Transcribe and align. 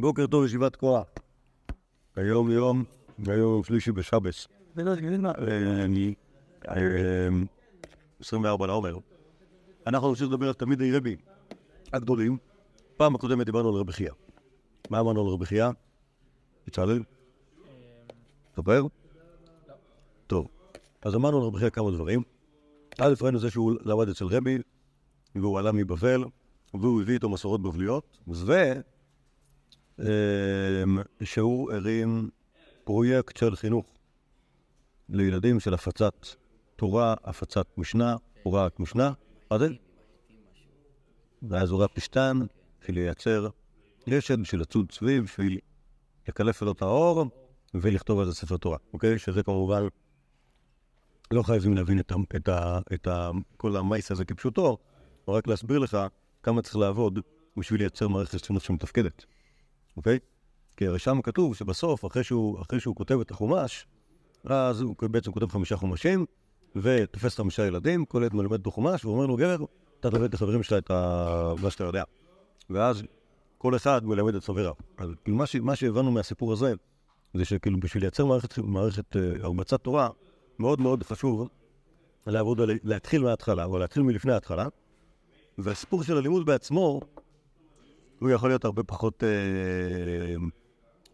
בוקר 0.00 0.26
טוב, 0.26 0.44
ישיבת 0.44 0.76
כוח. 0.76 1.06
היום 2.16 2.50
יום, 2.50 2.84
היום 3.26 3.38
יום 3.38 3.64
שלישי 3.64 3.92
בשבס. 3.92 4.48
אה, 5.26 5.84
אני... 5.84 6.14
אה, 6.68 7.28
24 8.20 8.66
לעומר. 8.66 8.98
אנחנו 9.86 10.08
נמשיך 10.08 10.28
לדבר 10.28 10.46
על 10.46 10.52
תלמידי 10.52 10.96
רבי 10.96 11.16
הגדולים. 11.92 12.36
פעם 12.96 13.14
הקודמת 13.14 13.46
דיברנו 13.46 13.68
על 13.68 13.74
רבי 13.74 13.92
חייא. 13.92 14.10
מה 14.90 15.00
אמרנו 15.00 15.26
על 15.26 15.32
רבי 15.32 15.46
חייא? 15.46 15.68
בצלאל? 16.66 17.02
ספר? 18.56 18.86
טוב. 20.26 20.48
אז 21.02 21.14
אמרנו 21.14 21.38
על 21.38 21.44
רבי 21.44 21.58
חייא 21.58 21.70
כמה 21.70 21.90
דברים. 21.90 22.22
א', 23.00 23.14
ראינו 23.22 23.38
זה 23.38 23.50
שהוא 23.50 23.72
למד 23.84 24.08
אצל 24.08 24.24
רבי, 24.24 24.58
והוא 25.34 25.58
עלה 25.58 25.72
מבבל, 25.72 26.24
והוא 26.74 27.02
הביא 27.02 27.14
איתו 27.14 27.28
מסורות 27.28 27.62
בבליות, 27.62 28.18
ושהוא 31.20 31.72
הרים 31.72 32.30
פרויקט 32.84 33.36
של 33.36 33.56
חינוך 33.56 33.86
לילדים 35.08 35.60
של 35.60 35.74
הפצת 35.74 36.26
תורה, 36.76 37.14
הפצת 37.24 37.66
משנה, 37.76 38.16
הוראת 38.42 38.80
משנה. 38.80 39.12
מה 39.50 39.58
זה? 39.58 39.68
ואז 41.42 41.70
הוראת 41.70 41.90
פשטן, 41.94 42.38
בשביל 42.80 42.98
לייצר 42.98 43.48
רשת, 44.08 44.38
בשביל 44.38 44.60
לצוד 44.60 44.92
סביב, 44.92 45.24
בשביל 45.24 45.58
לקלף 46.28 46.62
לו 46.62 46.72
את 46.72 46.82
האור 46.82 47.24
ולכתוב 47.74 48.20
על 48.20 48.26
זה 48.26 48.34
ספר 48.34 48.56
תורה, 48.56 48.78
אוקיי? 48.92 49.18
שזה 49.18 49.42
כמובן, 49.42 49.82
לא 51.30 51.42
חייבים 51.42 51.74
להבין 51.74 52.00
את, 52.00 52.12
ה, 52.12 52.16
את, 52.36 52.48
ה, 52.48 52.78
את 52.94 53.06
ה, 53.06 53.30
כל 53.56 53.76
המייס 53.76 54.10
הזה 54.10 54.24
כפשוטו, 54.24 54.78
רק 55.28 55.46
להסביר 55.46 55.78
לך 55.78 55.98
כמה 56.42 56.62
צריך 56.62 56.76
לעבוד 56.76 57.18
בשביל 57.56 57.80
לייצר 57.80 58.08
מערכת 58.08 58.44
חינוך 58.44 58.64
שמתפקדת, 58.64 59.24
אוקיי? 59.98 60.18
כי 60.76 60.86
הרי 60.86 60.98
שם 60.98 61.22
כתוב 61.22 61.54
שבסוף, 61.54 62.04
אחרי 62.04 62.24
שהוא, 62.24 62.60
אחרי 62.62 62.80
שהוא 62.80 62.96
כותב 62.96 63.20
את 63.20 63.30
החומש, 63.30 63.86
אז 64.44 64.80
הוא 64.80 64.96
בעצם 65.00 65.32
כותב 65.32 65.46
חמישה 65.46 65.76
חומשים, 65.76 66.26
ותופס 66.76 67.36
חמישה 67.36 67.66
ילדים, 67.66 68.04
כל 68.04 68.22
ילד 68.22 68.34
מלמד 68.34 68.58
אותו 68.58 68.70
חומש, 68.70 69.04
ואומר 69.04 69.26
לו, 69.26 69.36
גבר, 69.36 69.64
אתה 70.00 70.10
תלמד 70.10 70.24
את 70.24 70.34
החברים 70.34 70.62
שלך 70.62 70.78
את. 70.78 70.90
מה 71.62 71.70
שאתה 71.70 71.84
יודע. 71.84 72.02
ואז 72.70 73.02
כל 73.58 73.76
אחד 73.76 74.06
מלמד 74.06 74.34
את 74.34 74.44
חבריו. 74.44 74.72
אז 74.98 75.10
כאילו 75.24 75.36
מה, 75.36 75.46
ש... 75.46 75.56
מה 75.56 75.76
שהבנו 75.76 76.10
מהסיפור 76.10 76.52
הזה, 76.52 76.74
זה 77.34 77.44
שכאילו 77.44 77.80
בשביל 77.80 78.02
לייצר 78.02 78.24
מערכת, 78.24 78.58
מערכת 78.58 79.16
uh, 79.16 79.18
הרבצת 79.42 79.80
תורה, 79.82 80.08
מאוד 80.58 80.80
מאוד 80.80 81.02
חשוב 81.02 81.48
לעבוד. 82.26 82.60
להתחיל 82.84 83.22
מההתחלה, 83.22 83.64
או 83.64 83.78
להתחיל 83.78 84.02
מלפני 84.02 84.32
ההתחלה, 84.32 84.66
והסיפור 85.58 86.02
של 86.02 86.16
הלימוד 86.16 86.46
בעצמו, 86.46 87.00
הוא 88.18 88.30
יכול 88.30 88.50
להיות 88.50 88.64
הרבה 88.64 88.82
פחות, 88.82 89.24
אה, 89.24 90.34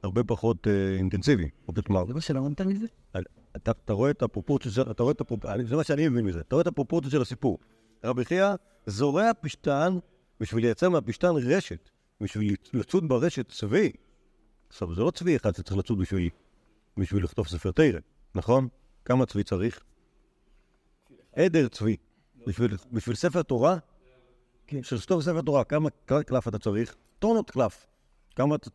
הרבה 0.03 0.25
פחות 0.25 0.67
אה, 0.67 0.97
אינטנסיבי. 0.97 1.49
כלומר, 1.87 2.07
זה 2.07 2.15
מה 2.15 2.21
שלמדת 2.21 2.61
מזה? 2.61 2.87
אתה, 3.57 3.93
רואה 3.93 4.11
את 4.11 4.23
הפרופורציה 4.23 4.71
של, 4.71 4.91
אתה 4.91 5.03
רואה 5.03 5.13
את 5.13 5.21
הפרופורציה, 5.21 5.67
זה 5.67 5.77
מה 5.77 5.85
שאני 5.85 6.09
מבין 6.09 6.25
מזה, 6.25 6.41
אתה 6.41 6.55
רואה 6.55 6.63
את 6.63 6.67
הפרופורציה 6.67 7.11
של 7.11 7.23
הסיפור. 7.23 7.59
רבי 8.05 8.25
חייא 8.25 8.55
זורע 8.87 9.31
פשטן 9.41 9.99
בשביל 10.41 10.65
לייצר 10.65 10.89
מהפשטן 10.89 11.29
רשת, 11.29 11.91
בשביל 12.21 12.57
לצוד 12.73 13.09
ברשת 13.09 13.49
צבי. 13.49 13.93
עכשיו, 14.69 14.95
זה 14.95 15.01
לא 15.01 15.11
צבי 15.11 15.37
אחד 15.37 15.55
שצריך 15.55 15.77
לצוד 15.77 15.99
בשביל, 15.99 16.29
בשביל 16.97 17.25
לכתוב 17.25 17.49
ספר 17.49 17.71
תרא, 17.71 17.99
נכון? 18.35 18.69
כמה 19.05 19.27
צבי 19.27 19.45
צריך? 19.45 19.81
עדר 21.33 21.69
צבי. 21.69 21.97
בשביל, 22.47 22.77
בשביל 22.93 23.17
ספר 23.17 23.43
תורה, 23.43 23.77
כן. 24.75 24.81
בשביל 24.81 24.99
לכתוב 25.01 25.23
ספר 25.23 25.41
תורה, 25.41 25.65
כמה 25.65 25.89
קלף 26.27 26.49
אתה 26.49 26.59
צריך? 26.59 26.95
טונות 27.19 27.51
קלף. 27.51 27.87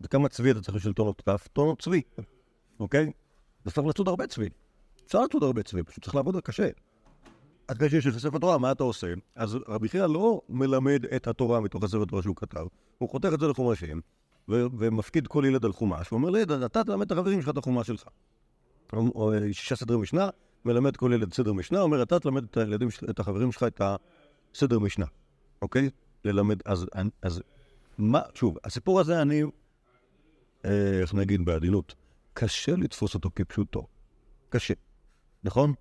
כמה, 0.10 0.30
צבי 0.30 0.52
אתה 0.52 0.62
צריך 0.62 0.76
בשביל 0.76 0.94
טונות 0.94 1.22
קלף? 1.22 1.48
טונות 1.48 1.82
צבי, 1.82 2.02
אוקיי? 2.80 3.12
אז 3.66 3.74
צריך 3.74 3.88
לצוד 3.88 4.08
הרבה 4.08 4.28
צבי. 4.28 4.50
אפשר 5.06 5.22
לצוד 5.24 5.44
הרבה 5.44 5.64
צבי, 5.64 5.84
פשוט 5.84 6.04
צריך 6.04 6.16
לעבוד 6.16 6.36
קשה. 6.44 6.70
אחרי 7.68 7.90
שיש 7.90 8.06
לך 8.06 8.18
ספר 8.18 8.38
תורה, 8.38 8.58
מה 8.58 8.72
אתה 8.72 8.84
עושה? 8.84 9.14
אז 9.36 9.58
רבי 9.68 9.90
חייא 9.90 10.06
לא 10.06 10.42
מלמד 10.50 11.06
את 11.16 11.28
התורה 11.28 11.60
מתוך 11.60 11.84
הספר 11.84 12.06
תורה 12.06 12.22
שהוא 12.22 12.36
כתב, 12.36 12.66
הוא 12.98 13.10
חותך 13.10 13.30
את 13.34 13.40
זה 13.40 13.48
לחומשים, 13.48 14.02
ו- 14.50 14.66
ומפקיד 14.78 15.28
כל 15.28 15.44
ילד 15.48 15.66
על 15.66 15.74
חומש, 15.74 16.12
ואומר 16.12 16.30
לילד, 16.30 16.52
אתה 16.52 16.84
תלמד 16.84 17.06
את 17.06 17.12
החברים 17.12 17.42
שלך 17.42 17.50
את 17.50 17.58
החומש 17.58 17.88
שלך. 17.88 18.04
או, 18.94 19.32
שישה 19.52 19.76
סדרי 19.76 19.98
משנה, 19.98 20.30
מלמד 20.66 20.98
כל 20.98 21.12
ילד 21.14 21.34
סדר 21.34 21.54
משנה, 21.54 21.82
אומר, 21.82 22.04
אתה 22.04 22.20
תלמד 22.20 22.44
את 22.44 22.58
הילדים, 22.58 22.92
של- 22.92 23.10
את 23.10 23.20
החברים 23.20 23.52
שלך 23.52 23.64
את 23.64 23.82
הסדר 24.54 24.80
משנה, 24.80 25.06
אוקיי? 25.62 25.90
ללמד, 26.26 26.60
אז, 26.66 26.86
אז 27.22 27.42
מה, 27.98 28.22
שוב, 28.36 28.58
הסיפור 28.64 29.00
הזה 29.00 29.22
אני, 29.22 29.44
אה, 30.66 31.00
איך 31.02 31.14
נגיד 31.14 31.46
בעדינות, 31.46 31.96
קשה 32.34 32.76
לתפוס 32.76 33.16
אותו 33.16 33.30
כפשוטו. 33.36 33.88
קשה, 34.50 34.74
נכון? 35.44 35.74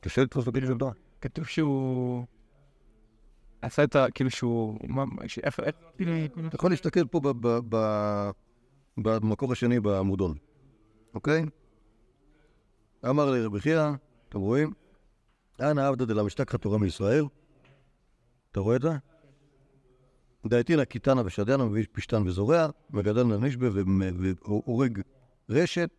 קשה 0.00 0.22
לתפוס 0.22 0.46
אותו 0.46 0.60
כפשוטו. 0.60 0.90
כתוב 1.20 1.46
שהוא... 1.46 2.24
עשה 3.62 3.84
את 3.84 3.96
ה... 3.96 4.10
כאילו 4.14 4.30
שהוא... 4.30 4.78
מה... 4.88 5.04
איפה... 5.42 5.62
אתה 5.68 6.56
יכול 6.56 6.70
להסתכל 6.70 7.06
פה 7.06 7.20
ב- 7.20 7.46
ב- 7.46 7.60
ב- 7.68 8.30
במקור 8.96 9.52
השני 9.52 9.80
בעמודון, 9.80 10.36
אוקיי? 11.14 11.44
אמר 13.08 13.30
לי 13.30 13.44
רבי 13.44 13.60
חייא, 13.60 13.90
אתם 14.28 14.38
רואים? 14.38 14.72
אנא 15.60 15.88
עבדא 15.88 16.04
דלמשתכחא 16.04 16.56
תורה 16.56 16.78
מישראל. 16.78 17.24
אתה 18.52 18.60
רואה 18.60 18.76
את 18.76 18.82
זה? 18.82 18.90
דעתינא 20.46 20.84
קיתנא 20.84 21.22
ושדנא 21.24 21.64
מביא 21.64 21.84
פשתן 21.92 22.22
וזורע, 22.26 22.66
מגדל 22.90 23.22
נשבה 23.22 23.68
והורג 23.72 25.00
רשת, 25.50 25.90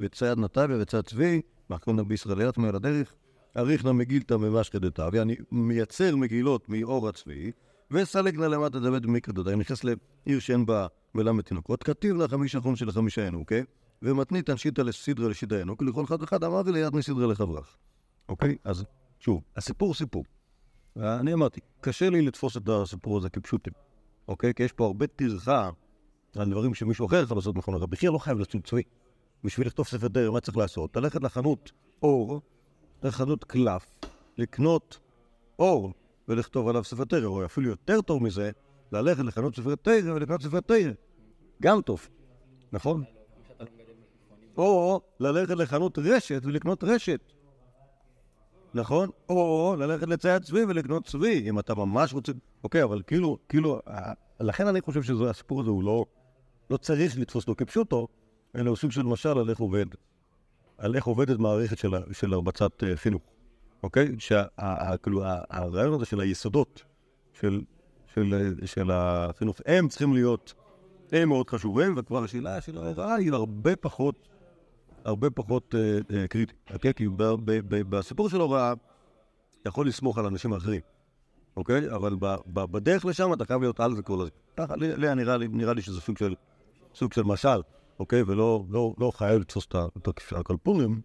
וצייד 0.00 0.38
נתביה 0.38 0.76
וצייד 0.80 1.04
צבי, 1.04 1.40
מחכונה 1.70 2.04
בישראליות 2.04 2.58
מעל 2.58 2.76
הדרך, 2.76 3.14
אריכנא 3.56 3.92
מגילתא 3.92 4.34
ממשכא 4.34 4.78
דתביה, 4.78 5.22
אני 5.22 5.36
מייצר 5.52 6.16
מגילות 6.16 6.68
מאור 6.68 7.08
הצבי, 7.08 7.52
וסלקנא 7.90 8.44
למטה 8.44 8.80
דבד 8.80 9.06
במקרא 9.06 9.34
דודאי, 9.34 9.56
נכנס 9.56 9.84
לעיר 9.84 10.38
שאין 10.38 10.66
בה 10.66 10.86
מלמד 11.14 11.42
תינוקות, 11.42 11.82
כתיב 11.82 12.16
לה 12.16 12.28
חמישה 12.28 12.60
חום 12.60 12.76
של 12.76 12.92
חמישה 12.92 13.26
ינוקה, 13.26 13.56
ומתנית 14.02 14.50
אנשיתא 14.50 14.82
לסדרא 14.82 15.28
לשיטה 15.28 15.58
ינוקה, 15.58 15.84
לכל 15.84 16.04
אחד 16.04 16.22
אחד 16.22 16.44
אמר 16.44 16.62
וליד 16.66 16.94
מסדרא 16.94 17.26
לחברך. 17.26 17.76
אוקיי? 18.28 18.56
אז 18.64 18.84
שוב, 19.18 19.42
הסיפור 19.56 19.94
סיפור. 19.94 20.24
אני 20.96 21.32
אמרתי, 21.32 21.60
קשה 21.80 22.10
לי 22.10 22.22
לתפוס 22.22 22.56
את 22.56 22.68
הסיפור 22.68 23.18
הזה 23.18 23.30
כפשוטים, 23.30 23.72
אוקיי? 24.28 24.54
כי 24.54 24.62
יש 24.62 24.72
פה 24.72 24.86
הרבה 24.86 25.06
טרחה 25.06 25.70
על 26.36 26.50
דברים 26.50 26.74
שמישהו 26.74 27.06
אחר 27.06 27.22
יכול 27.22 27.36
לעשות 27.36 27.56
נכון. 27.56 27.74
רבי 27.74 27.96
חייא 27.96 28.10
לא 28.10 28.18
חייב 28.18 28.38
לצוד 28.38 28.64
צבי. 28.64 28.82
בשביל 29.44 29.66
לכתוב 29.66 29.86
ספר 29.86 30.08
דרך, 30.08 30.32
מה 30.32 30.40
צריך 30.40 30.56
לעשות? 30.56 30.96
ללכת 30.96 31.22
לחנות 31.22 31.72
אור, 32.02 32.40
לחנות 33.02 33.44
קלף, 33.44 33.86
לקנות 34.38 34.98
אור 35.58 35.92
ולכתוב 36.28 36.68
עליו 36.68 36.84
ספר 36.84 37.04
תרא, 37.04 37.26
או 37.26 37.44
אפילו 37.44 37.68
יותר 37.68 38.00
טוב 38.00 38.22
מזה, 38.22 38.50
ללכת 38.92 39.24
לחנות 39.24 39.56
ספר 39.56 39.74
תרא 39.74 40.12
ולקנות 40.14 40.42
ספר 40.42 40.60
תרא. 40.60 40.90
גם 41.62 41.80
טוב, 41.80 42.08
נכון? 42.72 43.04
או 44.56 45.00
ללכת 45.20 45.54
לחנות 45.54 45.98
רשת 45.98 46.40
ולקנות 46.44 46.84
רשת. 46.84 47.20
נכון? 48.74 49.10
או 49.28 49.74
ללכת 49.78 50.08
לצייד 50.08 50.42
צבי 50.42 50.64
ולקנות 50.64 51.06
צבי, 51.06 51.48
אם 51.48 51.58
אתה 51.58 51.74
ממש 51.74 52.12
רוצה... 52.14 52.32
אוקיי, 52.64 52.82
אבל 52.82 53.02
כאילו, 53.06 53.38
כאילו, 53.48 53.80
אה, 53.88 54.12
לכן 54.40 54.66
אני 54.66 54.80
חושב 54.80 55.02
שהסיפור 55.02 55.60
הזה 55.60 55.70
הוא 55.70 55.84
לא, 55.84 56.04
לא 56.70 56.76
צריך 56.76 57.18
לתפוס 57.18 57.48
אותו 57.48 57.64
כפשוטו, 57.64 58.08
אלא 58.56 58.68
הוא 58.68 58.76
סוג 58.76 58.90
של 58.90 59.02
משל 59.02 59.38
על 59.38 59.50
איך 59.50 59.58
עובד, 59.58 59.86
על 60.78 60.96
איך 60.96 61.04
עובדת 61.04 61.38
מערכת 61.38 61.78
של, 61.78 61.90
של 62.12 62.32
הרבצת 62.32 62.84
אה, 62.84 62.96
חינוך, 62.96 63.22
אוקיי? 63.82 64.08
שכאילו 64.18 65.22
הרעיון 65.50 65.94
הזה 65.94 66.04
של 66.04 66.20
היסודות 66.20 66.82
של, 67.32 67.60
של, 68.14 68.34
אה, 68.34 68.66
של 68.66 68.90
החינוך, 68.92 69.60
הם 69.66 69.88
צריכים 69.88 70.14
להיות, 70.14 70.54
הם 71.12 71.28
מאוד 71.28 71.50
חשובים, 71.50 71.94
וכבר 71.96 72.24
השאלה 72.24 72.60
של 72.60 72.78
ההוראה 72.78 73.14
היא 73.14 73.32
הרבה 73.32 73.76
פחות, 73.76 74.28
הרבה 75.04 75.30
פחות 75.30 75.74
אה, 75.74 75.98
אה, 76.16 76.28
קריטית, 76.28 76.56
אוקיי? 76.74 76.94
כי 76.94 77.06
בסיפור 77.88 78.28
של 78.28 78.40
הוראה, 78.40 78.72
אתה 79.62 79.68
יכול 79.68 79.88
לסמוך 79.88 80.18
על 80.18 80.26
אנשים 80.26 80.52
אחרים, 80.52 80.80
אוקיי? 81.56 81.90
אבל 81.94 82.16
בדרך 82.52 83.04
לשם 83.04 83.32
אתה 83.32 83.44
חייב 83.44 83.60
להיות 83.60 83.80
על 83.80 83.96
זה 83.96 84.02
כל 84.02 84.26
הזמן. 84.58 84.76
נראה, 85.52 85.72
לי, 85.74 85.82
שזה 85.82 86.00
סוג 86.00 87.12
של, 87.12 87.22
משל, 87.22 87.60
אוקיי? 87.98 88.22
ולא 88.26 88.64
לא, 88.70 88.94
לא 88.98 89.12
חייב 89.14 89.40
לתפוס 89.40 89.66
את 89.66 89.74
ה- 89.74 89.86
את 89.96 90.08
הקלפונים. 90.32 91.00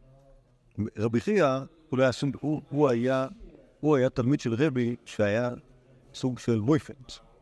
רבי 0.98 1.21
חייא, 1.21 1.59
הוא, 1.89 2.00
לא 2.00 2.06
הוא, 2.41 2.62
הוא, 2.69 2.89
היה, 2.89 3.27
הוא 3.80 3.95
תלמיד 4.09 4.39
של 4.39 4.53
רבי 4.53 4.95
שהיה 5.06 5.50
סוג 6.13 6.39
של 6.39 6.59
מויפד. 6.59 6.94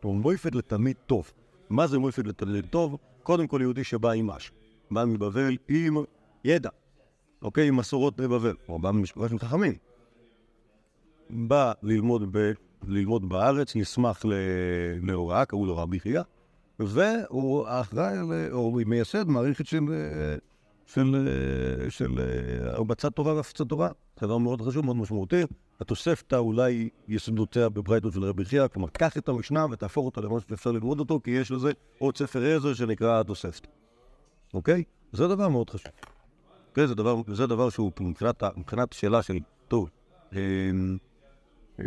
כלומר, 0.01 0.21
מויפד 0.21 0.55
לתלמיד 0.55 0.95
טוב. 1.05 1.31
מה 1.69 1.87
זה 1.87 1.99
מויפד 1.99 2.27
לתלמיד 2.27 2.65
טוב? 2.69 2.97
קודם 3.23 3.47
כל 3.47 3.59
יהודי 3.61 3.83
שבא 3.83 4.11
עם 4.11 4.27
משהו. 4.27 4.55
בא 4.91 5.05
מבבל 5.05 5.57
עם 5.69 5.97
ידע, 6.43 6.69
אוקיי? 7.41 7.67
עם 7.67 7.75
מסורות 7.75 8.15
בבבל. 8.15 8.55
או 8.69 8.79
בא 8.79 8.91
ממשפחה 8.91 9.29
של 9.29 9.39
חכמים. 9.39 9.73
בא 11.29 11.71
ללמוד, 11.83 12.37
ב, 12.37 12.51
ללמוד 12.87 13.29
בארץ, 13.29 13.75
נסמך 13.75 14.25
להוראה, 15.01 15.45
קראו 15.45 15.65
לו 15.65 15.77
רבי 15.77 15.99
חייא, 15.99 16.21
והוא 16.79 17.65
אחראי, 17.67 18.17
או 18.51 18.71
מייסד 18.85 19.27
מערכת 19.27 19.65
של, 19.65 19.79
של, 20.85 21.27
של 21.89 22.11
הרבצת 22.61 23.15
תורה 23.15 23.33
והפצת 23.33 23.67
תורה. 23.67 23.89
דבר 24.21 24.37
מאוד 24.37 24.61
חשוב, 24.61 24.85
מאוד 24.85 24.95
משמעותי. 24.95 25.43
התוספתא 25.79 26.35
אולי 26.35 26.89
יסודותיה 27.07 27.69
בברייתות 27.69 28.13
של 28.13 28.23
רבי 28.23 28.45
חייא, 28.45 28.67
כלומר, 28.67 28.87
קח 28.87 29.17
את 29.17 29.29
המשנה 29.29 29.65
ותהפוך 29.71 30.05
אותה 30.05 30.21
למשהו 30.21 30.49
שאפשר 30.49 30.71
ללמוד 30.71 30.99
אותו, 30.99 31.19
כי 31.23 31.31
יש 31.31 31.51
לזה 31.51 31.71
עוד 31.99 32.17
ספר 32.17 32.55
עזר 32.55 32.73
שנקרא 32.73 33.19
התוספתא. 33.19 33.69
אוקיי? 34.53 34.83
זה 35.11 35.27
דבר 35.27 35.49
מאוד 35.49 35.69
חשוב. 35.69 35.91
אוקיי? 36.73 36.87
זה 36.87 36.95
דבר, 36.95 37.21
זה 37.27 37.47
דבר 37.47 37.69
שהוא 37.69 37.91
מבחינת, 38.01 38.43
מבחינת 38.57 38.93
שאלה 38.93 39.21
של, 39.21 39.37
טוב, 39.67 39.89
אמ, 40.33 40.97
אמ, 41.79 41.85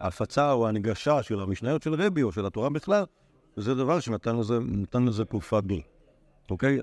ההפצה 0.00 0.52
או 0.52 0.66
ההנגשה 0.66 1.22
של 1.22 1.40
המשניות 1.40 1.82
של 1.82 1.94
רבי 1.94 2.22
או 2.22 2.32
של 2.32 2.46
התורה 2.46 2.70
בכלל, 2.70 3.04
זה 3.56 3.74
דבר 3.74 4.00
שנתן 4.00 4.36
לזה, 4.36 4.58
לזה 5.06 5.24
תקופה 5.24 5.60
גדולה, 5.60 5.82
אוקיי? 6.50 6.78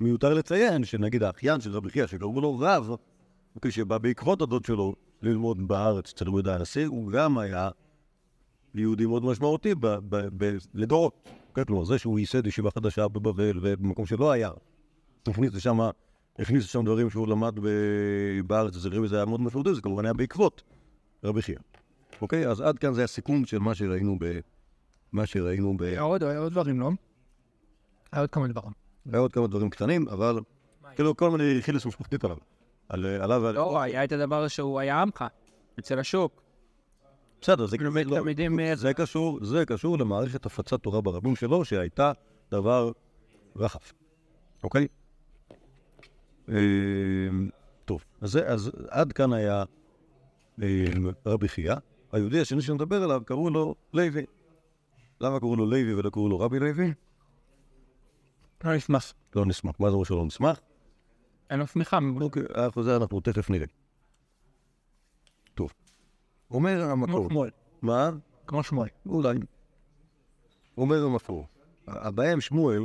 מיותר 0.00 0.34
לציין 0.34 0.84
שנגיד 0.84 1.22
האחיין 1.22 1.60
של 1.60 1.72
רבי 1.72 1.90
חייא, 1.90 2.06
שקראו 2.06 2.40
לו 2.40 2.58
רב, 2.58 2.90
אוקיי, 3.56 3.70
שבא 3.70 3.98
בעקבות 3.98 4.42
הדוד 4.42 4.64
שלו 4.64 4.94
ללמוד 5.22 5.68
בארץ 5.68 6.12
אצל 6.12 6.24
יהודה 6.24 6.54
הנשיא, 6.54 6.86
הוא 6.86 7.12
גם 7.12 7.38
היה 7.38 7.70
יהודי 8.74 9.06
מאוד 9.06 9.24
משמעותי 9.24 9.74
לדורות. 10.74 11.28
כלומר, 11.64 11.84
זה 11.84 11.98
שהוא 11.98 12.18
ייסד 12.18 12.46
ישיבה 12.46 12.70
חדשה 12.70 13.08
בבבל 13.08 13.58
ובמקום 13.62 14.06
שלא 14.06 14.30
היה, 14.30 14.50
הכניס 15.28 15.54
לשם, 15.54 15.78
הכניס 16.38 16.64
לשם 16.64 16.84
דברים 16.84 17.10
שהוא 17.10 17.28
למד 17.28 17.58
בארץ 18.46 18.86
רבי, 18.86 19.08
זה 19.08 19.16
היה 19.16 19.24
מאוד 19.24 19.40
משמעותי, 19.40 19.74
זה 19.74 19.80
כמובן 19.80 20.04
היה 20.04 20.14
בעקבות 20.14 20.62
רבי 21.24 21.42
חייא. 21.42 21.58
אוקיי, 22.22 22.48
אז 22.48 22.60
עד 22.60 22.78
כאן 22.78 22.94
זה 22.94 23.04
הסיכום 23.04 23.44
של 23.46 23.58
מה 23.58 23.74
שראינו 23.74 24.16
ב... 24.20 24.40
מה 25.12 25.26
שראינו 25.26 25.76
ב... 25.76 25.82
היה 25.82 26.00
עוד, 26.00 26.22
היה 26.22 26.38
עוד 26.38 26.52
דברים, 26.52 26.80
לא? 26.80 26.90
היה 28.12 28.20
עוד 28.20 28.30
כמה 28.30 28.48
דברים. 28.48 28.72
היה 29.12 29.18
עוד 29.18 29.32
כמה 29.32 29.46
דברים 29.46 29.70
קטנים, 29.70 30.08
אבל 30.08 30.40
כאילו 30.94 31.16
כל 31.16 31.30
מיני 31.30 31.62
חילוס 31.62 31.86
משפחתית 31.86 32.24
עליו. 32.24 32.36
על- 32.88 33.06
עליו 33.06 33.40
ועל... 33.42 33.54
לא, 33.54 33.80
היה 33.80 34.04
את 34.04 34.12
הדבר 34.12 34.48
שהוא 34.48 34.80
היה 34.80 35.02
עמך, 35.02 35.24
אצל 35.78 35.98
השוק. 35.98 36.47
בסדר, 37.40 37.66
זה 37.66 37.76
לא- 38.10 38.16
זה 38.78 38.94
קשור, 38.94 39.38
זה 39.44 39.66
קשור 39.66 39.98
למערכת 39.98 40.46
הפצת 40.46 40.82
תורה 40.82 41.00
ברבים 41.00 41.36
שלו, 41.36 41.64
שהייתה 41.64 42.12
דבר 42.50 42.92
רחב, 43.56 43.78
אוקיי? 44.62 44.86
אה, 46.48 46.54
טוב, 47.84 48.04
אז, 48.20 48.30
זה- 48.30 48.48
אז 48.48 48.70
עד 48.88 49.12
כאן 49.12 49.32
היה 49.32 49.64
אה, 50.62 50.84
רבי 51.26 51.48
חייא. 51.48 51.74
היהודי 52.12 52.40
השני 52.40 52.62
שנדבר 52.62 53.02
עליו, 53.02 53.22
קראו 53.26 53.50
לו 53.50 53.74
לוי. 53.94 54.26
למה 55.20 55.40
קראו 55.40 55.56
לו 55.56 55.66
לוי 55.66 55.94
ולא 55.94 56.10
קראו 56.10 56.28
לו 56.28 56.38
רבי 56.40 56.58
לוי? 56.58 56.92
לא 58.64 58.76
נשמח. 58.76 59.14
לא 59.36 59.46
נשמח. 59.46 59.74
מה 59.80 59.88
זה 59.90 59.94
אומר 59.94 60.04
שלא 60.04 60.24
נשמח? 60.24 60.60
אין 61.50 61.58
לו 61.58 61.66
שמיכה. 61.66 61.98
אוקיי, 62.20 62.42
זה 62.82 62.96
אנחנו 62.96 63.20
תכף 63.20 63.50
נראה. 63.50 63.66
אומר 66.50 66.82
כמו 66.82 66.92
המקור. 66.92 67.28
שמואל. 67.30 67.50
מה? 67.82 68.10
כמו 68.46 68.62
שמואל. 68.62 68.88
אולי. 69.06 69.38
אומר 70.78 71.04
המקור. 71.04 71.46
הבעיה 71.86 72.40
שמואל, 72.40 72.84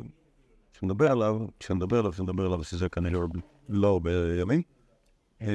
שנדבר 0.74 1.12
עליו, 1.12 1.39
שנדבר 1.60 2.00
עליו, 2.00 2.13
שנדבר 2.13 2.45
עליו, 2.45 2.63
שזה 2.63 2.89
כנראה 2.89 3.21
לא 3.69 3.88
הרבה 3.88 4.12
ימים, 4.42 4.62
אה, 5.42 5.48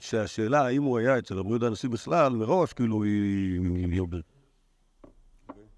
שהשאלה 0.00 0.66
האם 0.66 0.82
הוא 0.82 0.98
היה 0.98 1.18
אצל 1.18 1.34
יהודה 1.34 1.66
הנשיא 1.66 1.88
בכלל, 1.88 2.32
מראש, 2.32 2.72
כאילו, 2.72 3.02
היא... 3.02 3.60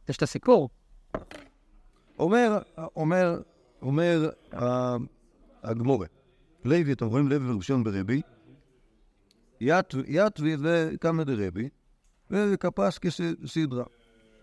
יש 0.09 0.17
את 0.17 0.23
הסיפור. 0.23 0.69
אומר, 2.19 2.59
אומר, 2.97 3.41
אומר 3.83 4.31
הגמורה, 5.63 6.07
לוי, 6.65 6.93
אתם 6.93 7.07
רואים 7.07 7.29
לוי 7.29 7.53
וראשון 7.53 7.85
ברבי, 7.85 8.23
יתו- 9.61 9.99
יתוי 10.07 10.57
וקמא 10.61 11.25
דרבי, 11.25 11.69
וכפס 12.31 12.99
כסדרה. 12.99 13.85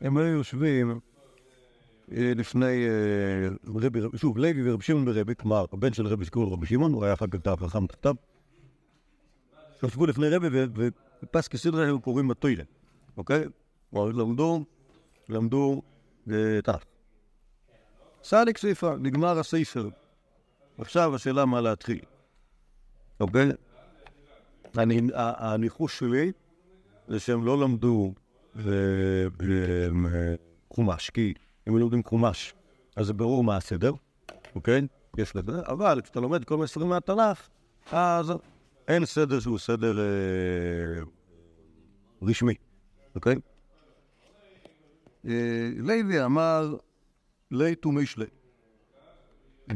הם 0.01 0.17
היו 0.17 0.27
יושבים 0.27 0.99
אה, 2.11 2.33
לפני 2.35 2.87
אה, 2.87 3.49
רבי, 3.67 3.99
שוב, 4.15 4.37
לוי 4.37 4.69
ורבי 4.69 4.83
שמעון 4.83 5.05
ברבי, 5.05 5.35
כלומר, 5.35 5.65
הבן 5.73 5.93
של 5.93 6.07
רבי 6.07 6.25
לו 6.35 6.51
רבי 6.51 6.65
שמעון, 6.65 6.93
הוא 6.93 7.03
היה 7.03 7.13
אחר 7.13 7.27
כך 7.27 7.39
תא 7.39 7.55
חכם 7.55 7.87
תחתיו. 7.87 8.15
ישבו 9.83 10.05
לפני 10.05 10.29
רבי 10.29 10.47
ופס 11.23 11.47
כסדרה 11.47 11.83
היו 11.83 12.01
קוראים 12.01 12.27
בתוירה, 12.27 12.63
אוקיי? 13.17 13.43
כלומר, 13.89 14.11
למדו, 14.11 14.65
למדו 15.29 15.81
אה, 16.31 16.61
תנ"ך. 16.63 16.83
סליק 18.23 18.57
ספר, 18.57 18.95
נגמר 18.95 19.39
הספר. 19.39 19.89
עכשיו 20.77 21.15
השאלה 21.15 21.45
מה 21.45 21.61
להתחיל. 21.61 21.99
אוקיי? 23.19 23.51
אני, 24.77 25.01
הניחוש 25.15 25.99
שלי 25.99 26.31
זה 27.07 27.19
שהם 27.19 27.45
לא 27.45 27.61
למדו 27.61 28.13
אה, 28.55 28.63
אה, 29.41 30.35
חומש, 30.73 31.09
כי 31.09 31.33
אם 31.67 31.73
הם 31.73 31.79
לומדים 31.79 32.03
חומש, 32.03 32.53
אז 32.95 33.05
זה 33.05 33.13
ברור 33.13 33.43
מה 33.43 33.57
הסדר, 33.57 33.93
אוקיי? 34.55 34.81
יש 35.17 35.35
לזה, 35.35 35.61
אבל 35.67 36.01
כשאתה 36.03 36.19
לומד 36.19 36.43
כל 36.43 36.55
מיני 36.55 36.67
ספרים 36.67 36.89
מהתנ"ך, 36.89 37.47
אז 37.91 38.33
אין 38.87 39.05
סדר 39.05 39.39
שהוא 39.39 39.59
סדר 39.59 39.99
אה, 39.99 41.03
רשמי, 42.21 42.53
אוקיי? 43.15 43.35
לוי 45.77 46.25
אמר, 46.25 46.75
ליתו 47.51 47.91
משלי. 47.91 48.25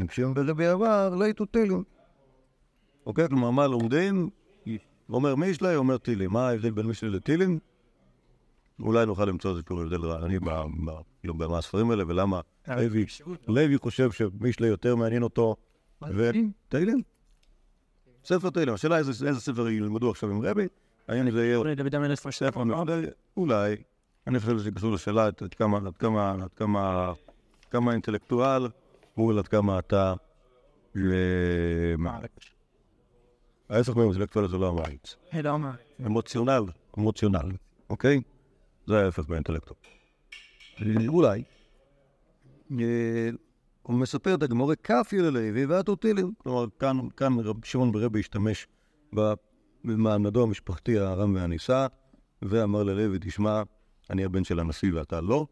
כשהם 0.08 0.34
ברבי 0.34 0.68
עבר, 0.68 1.16
ליתו 1.20 1.46
תילום. 1.46 1.84
אוקיי? 3.06 3.28
כלומר, 3.28 3.52
מה 3.52 3.68
לומדים? 3.68 4.30
אומר 5.10 5.36
משלי, 5.36 5.76
אומר 5.76 5.98
טילים. 5.98 6.32
מה 6.32 6.50
ההבדל 6.50 6.72
בין 6.72 6.86
משלי 6.86 7.10
לטילים? 7.10 7.60
אולי 8.80 9.06
נוכל 9.06 9.26
למצוא 9.26 9.52
איזשהו 9.52 9.82
הבדל 9.82 10.06
רעני 10.06 10.40
ב- 10.40 10.50
ב- 10.86 10.92
כאילו, 11.20 11.34
האלה, 11.90 12.04
ולמה 12.08 12.42
לוי 12.68 13.06
לוי 13.48 13.78
חושב 13.78 14.12
שמשלי 14.12 14.68
יותר 14.68 14.96
מעניין 14.96 15.24
אותו. 15.24 15.56
ו- 16.02 16.32
תהילים? 16.70 17.02
ספר 18.26 18.50
תהילים. 18.50 18.74
השאלה 18.74 18.98
איזה 18.98 19.28
איזה 19.28 19.40
ספר 19.40 19.70
ילמדו 19.70 20.12
עכשיו 20.12 20.30
עם 20.30 20.42
רבי? 20.42 20.68
האם 21.08 21.32
זה 21.32 21.46
יהיה 21.46 21.58
אולי 21.58 21.76
דוד 21.76 21.96
המלך 21.96 22.20
ספר 22.32 22.64
מפלג? 22.64 23.10
אולי. 23.38 23.76
אני 24.28 24.40
חושב 24.40 24.58
שזה 24.58 24.72
קשור 24.72 24.92
לשאלה 24.92 25.26
עד 25.26 25.54
כמה, 25.58 25.78
עד 25.78 25.98
כמה, 25.98 26.32
עד 26.32 26.54
כמה, 26.56 27.08
עד 27.10 27.66
כמה 27.72 27.92
אינטלקטואל 27.92 28.68
מול 29.18 29.40
עד 29.40 29.48
כמה 29.48 29.80
אתה... 29.80 30.14
מה? 31.98 32.20
ההפך 33.70 33.96
מאינטלקטואל 33.96 34.48
זה 34.48 34.58
לא 34.58 34.70
המעריץ. 34.70 35.16
לא 35.44 35.60
מה. 35.60 35.74
אמוציונל, 36.06 36.64
אמוציונל, 37.00 37.52
אוקיי? 37.90 38.22
זה 38.88 39.06
ההפך 39.06 39.26
באינטלקטואל. 39.26 39.80
אולי. 41.08 41.44
אה, 42.72 43.30
הוא 43.82 43.96
מספר 43.96 44.36
את 44.36 44.44
הגמורה 44.44 44.76
כפי 44.76 45.18
ללוי 45.18 45.66
והתותילים. 45.66 46.34
כלומר, 46.38 46.66
כאן, 47.18 47.40
רב 47.40 47.66
שמעון 47.66 47.92
ברבי 47.92 48.20
השתמש 48.20 48.68
במעמדו 49.84 50.44
המשפחתי 50.44 51.00
הרם 51.00 51.36
והנישא, 51.36 51.88
ואמר 52.42 52.84
ללוי, 52.84 53.18
תשמע, 53.22 53.62
אני 54.10 54.24
הבן 54.24 54.44
של 54.44 54.60
הנשיא 54.60 54.94
ואתה 54.94 55.22
לא, 55.22 55.46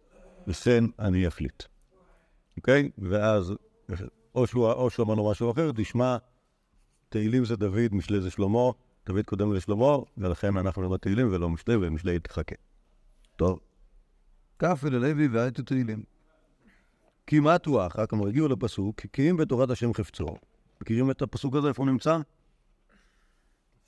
וכן 0.47 0.83
אני 0.99 1.27
אחליט. 1.27 1.63
אוקיי? 2.57 2.89
ואז, 2.97 3.53
שהוא, 4.45 4.71
או 4.71 4.89
שהוא 4.89 5.05
אמר 5.05 5.13
לו 5.13 5.31
משהו 5.31 5.51
אחר, 5.51 5.71
תשמע, 5.75 6.17
תהילים 7.13 7.45
זה 7.45 7.55
דוד, 7.55 7.93
משלי 7.93 8.21
זה 8.21 8.31
שלמה, 8.31 8.71
דוד 9.05 9.25
קודם 9.25 9.53
לשלמה, 9.53 9.97
ולכן 10.17 10.57
אנחנו 10.57 10.81
נלמד 10.81 10.97
תהילים 10.97 11.27
ולא 11.31 11.49
משלי, 11.49 11.75
ומשלי 11.75 12.19
תחכה. 12.19 12.55
טוב. 13.35 13.59
כפי 14.59 14.89
ללוי 14.89 15.27
והייתי 15.27 15.63
תהילים. 15.63 16.03
כמעט 17.27 17.65
הוא 17.65 17.81
אחר, 17.87 18.05
כלומר 18.05 18.27
הגיעו 18.27 18.47
לפסוק, 18.47 19.01
כי 19.13 19.29
אם 19.29 19.37
בתורת 19.37 19.69
השם 19.69 19.93
חפצו. 19.93 20.25
מכירים 20.81 21.11
את 21.11 21.21
הפסוק 21.21 21.55
הזה, 21.55 21.67
איפה 21.67 21.83
הוא 21.83 21.91
נמצא? 21.91 22.17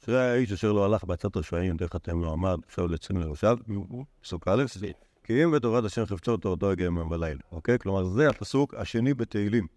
אשרי 0.04 0.20
האיש 0.20 0.52
אשר 0.52 0.72
לא 0.72 0.86
הלך 0.86 1.04
בעצת 1.04 1.38
רשעים, 1.38 1.78
דרך 1.78 1.96
אתם 1.96 2.24
לא 2.24 2.32
עמד, 2.34 2.58
עכשיו 2.68 2.88
לצין 2.88 3.18
לראשיו, 3.18 3.58
פסוק 4.22 4.48
א', 4.48 4.64
כי 5.24 5.44
אם 5.44 5.52
בתורת 5.52 5.84
השם 5.86 6.06
חפצו 6.06 6.38
תורתו 6.38 6.72
יגיע 6.72 6.86
יום 6.86 7.12
ולילה, 7.12 7.42
אוקיי? 7.52 7.80
כלומר, 7.80 8.06
זה 8.06 8.30
הפסוק 8.30 8.74
השני 8.74 9.14
בתהילים. 9.14 9.68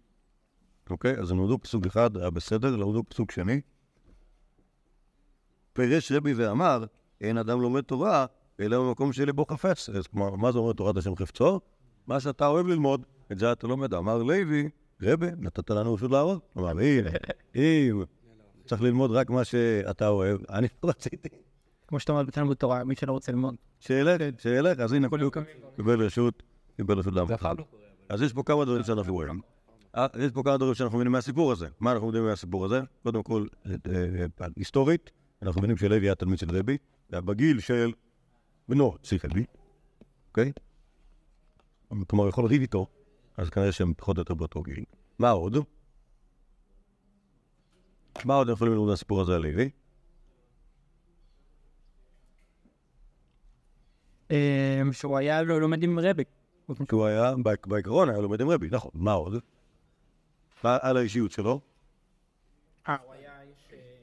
אוקיי? 0.91 1.19
אז 1.19 1.31
הם 1.31 1.39
למדו 1.39 1.59
פסוק 1.61 1.85
אחד, 1.85 2.17
היה 2.17 2.29
בסדר, 2.29 2.75
למדו 2.75 3.03
פסוק 3.09 3.31
שני. 3.31 3.61
פירש 5.73 6.11
רבי 6.11 6.33
ואמר, 6.33 6.85
אין 7.21 7.37
אדם 7.37 7.61
לומד 7.61 7.81
תורה, 7.81 8.25
אלא 8.59 8.79
במקום 8.79 9.13
שלבו 9.13 9.45
חפץ. 9.45 9.89
אז 9.89 10.07
כלומר, 10.07 10.35
מה 10.35 10.51
זה 10.51 10.57
אומר 10.57 10.73
תורת 10.73 10.97
השם 10.97 11.15
חפצו? 11.15 11.59
מה 12.07 12.19
שאתה 12.19 12.47
אוהב 12.47 12.67
ללמוד, 12.67 13.05
את 13.31 13.39
זה 13.39 13.51
אתה 13.51 13.67
לומד. 13.67 13.93
אמר 13.93 14.23
לוי, 14.23 14.69
רבי, 15.01 15.27
נתת 15.37 15.69
לנו 15.69 15.93
רשות 15.93 16.11
לעבוד. 16.11 16.39
אמר, 16.57 16.81
אם, 16.81 17.05
אם, 17.55 18.03
צריך 18.65 18.81
ללמוד 18.81 19.11
רק 19.11 19.29
מה 19.29 19.43
שאתה 19.43 20.07
אוהב. 20.07 20.39
אני 20.49 20.67
לא 20.83 20.89
רציתי, 20.89 21.29
כמו 21.87 21.99
שאתה 21.99 22.11
אומר 22.11 22.23
בתלמוד 22.23 22.57
תורה, 22.57 22.83
מי 22.83 22.95
שלא 22.95 23.11
רוצה 23.11 23.31
ללמוד. 23.31 23.55
שילך, 23.79 24.21
שילך, 24.37 24.79
אז 24.79 24.93
הנה, 24.93 25.09
כל 25.09 25.21
יום 25.21 25.29
קמים. 25.29 25.45
קיבל 25.75 26.05
רשות, 26.05 26.43
קיבל 26.75 26.99
רשות 26.99 27.13
לעמוד. 27.13 27.31
ואכל. 27.31 27.55
אז 28.09 28.21
יש 28.21 28.33
פה 28.33 28.43
כמה 28.43 28.65
דברים 28.65 28.83
שאנחנו 28.83 29.13
רואים. 29.13 29.41
אה, 29.95 30.07
יש 30.19 30.31
פה 30.31 30.43
כמה 30.43 30.57
דברים 30.57 30.73
שאנחנו 30.73 30.97
מבינים 30.97 31.11
מהסיפור 31.11 31.51
הזה. 31.51 31.67
מה 31.79 31.91
אנחנו 31.91 32.07
מבינים 32.07 32.27
מהסיפור 32.27 32.65
הזה? 32.65 32.81
קודם 33.03 33.23
כל, 33.23 33.45
אה, 33.65 33.71
אה, 34.41 34.47
היסטורית, 34.55 35.11
אנחנו 35.41 35.61
מבינים 35.61 35.77
שלוי 35.77 35.99
היה 35.99 36.15
תלמיד 36.15 36.39
של 36.39 36.57
רבי, 36.57 36.77
היה 37.11 37.21
בגיל 37.21 37.59
של 37.59 37.91
בנו, 38.67 38.95
צי 39.03 39.17
רבי, 39.23 39.45
אוקיי? 40.29 40.51
כלומר, 42.07 42.27
יכול 42.27 42.43
לריב 42.43 42.61
איתו, 42.61 42.87
אז 43.37 43.49
כנראה 43.49 43.71
שהם 43.71 43.93
פחות 43.97 44.17
או 44.17 44.21
יותר 44.21 44.33
באותו 44.33 44.61
גיל. 44.61 44.83
מה 45.19 45.29
עוד? 45.29 45.57
מה 48.25 48.35
עוד 48.35 48.49
יכולים 48.49 48.73
ללמוד 48.73 48.89
מהסיפור 48.89 49.21
הזה 49.21 49.35
על 49.35 49.41
לוי? 49.41 49.69
שהוא 54.91 55.17
היה 55.17 55.41
לומד 55.41 55.83
עם 55.83 55.99
רבי. 55.99 56.23
כי 56.87 56.95
הוא 56.95 57.05
היה, 57.05 57.33
בעיקרון 57.67 58.09
היה 58.09 58.19
לומד 58.19 58.41
עם 58.41 58.49
רבי, 58.49 58.67
נכון. 58.71 58.91
מה 58.93 59.13
עוד? 59.13 59.33
על 60.63 60.97
האישיות 60.97 61.31
שלו? 61.31 61.59
אה, 62.87 62.95
הוא. 63.05 63.13
אה, 63.13 63.19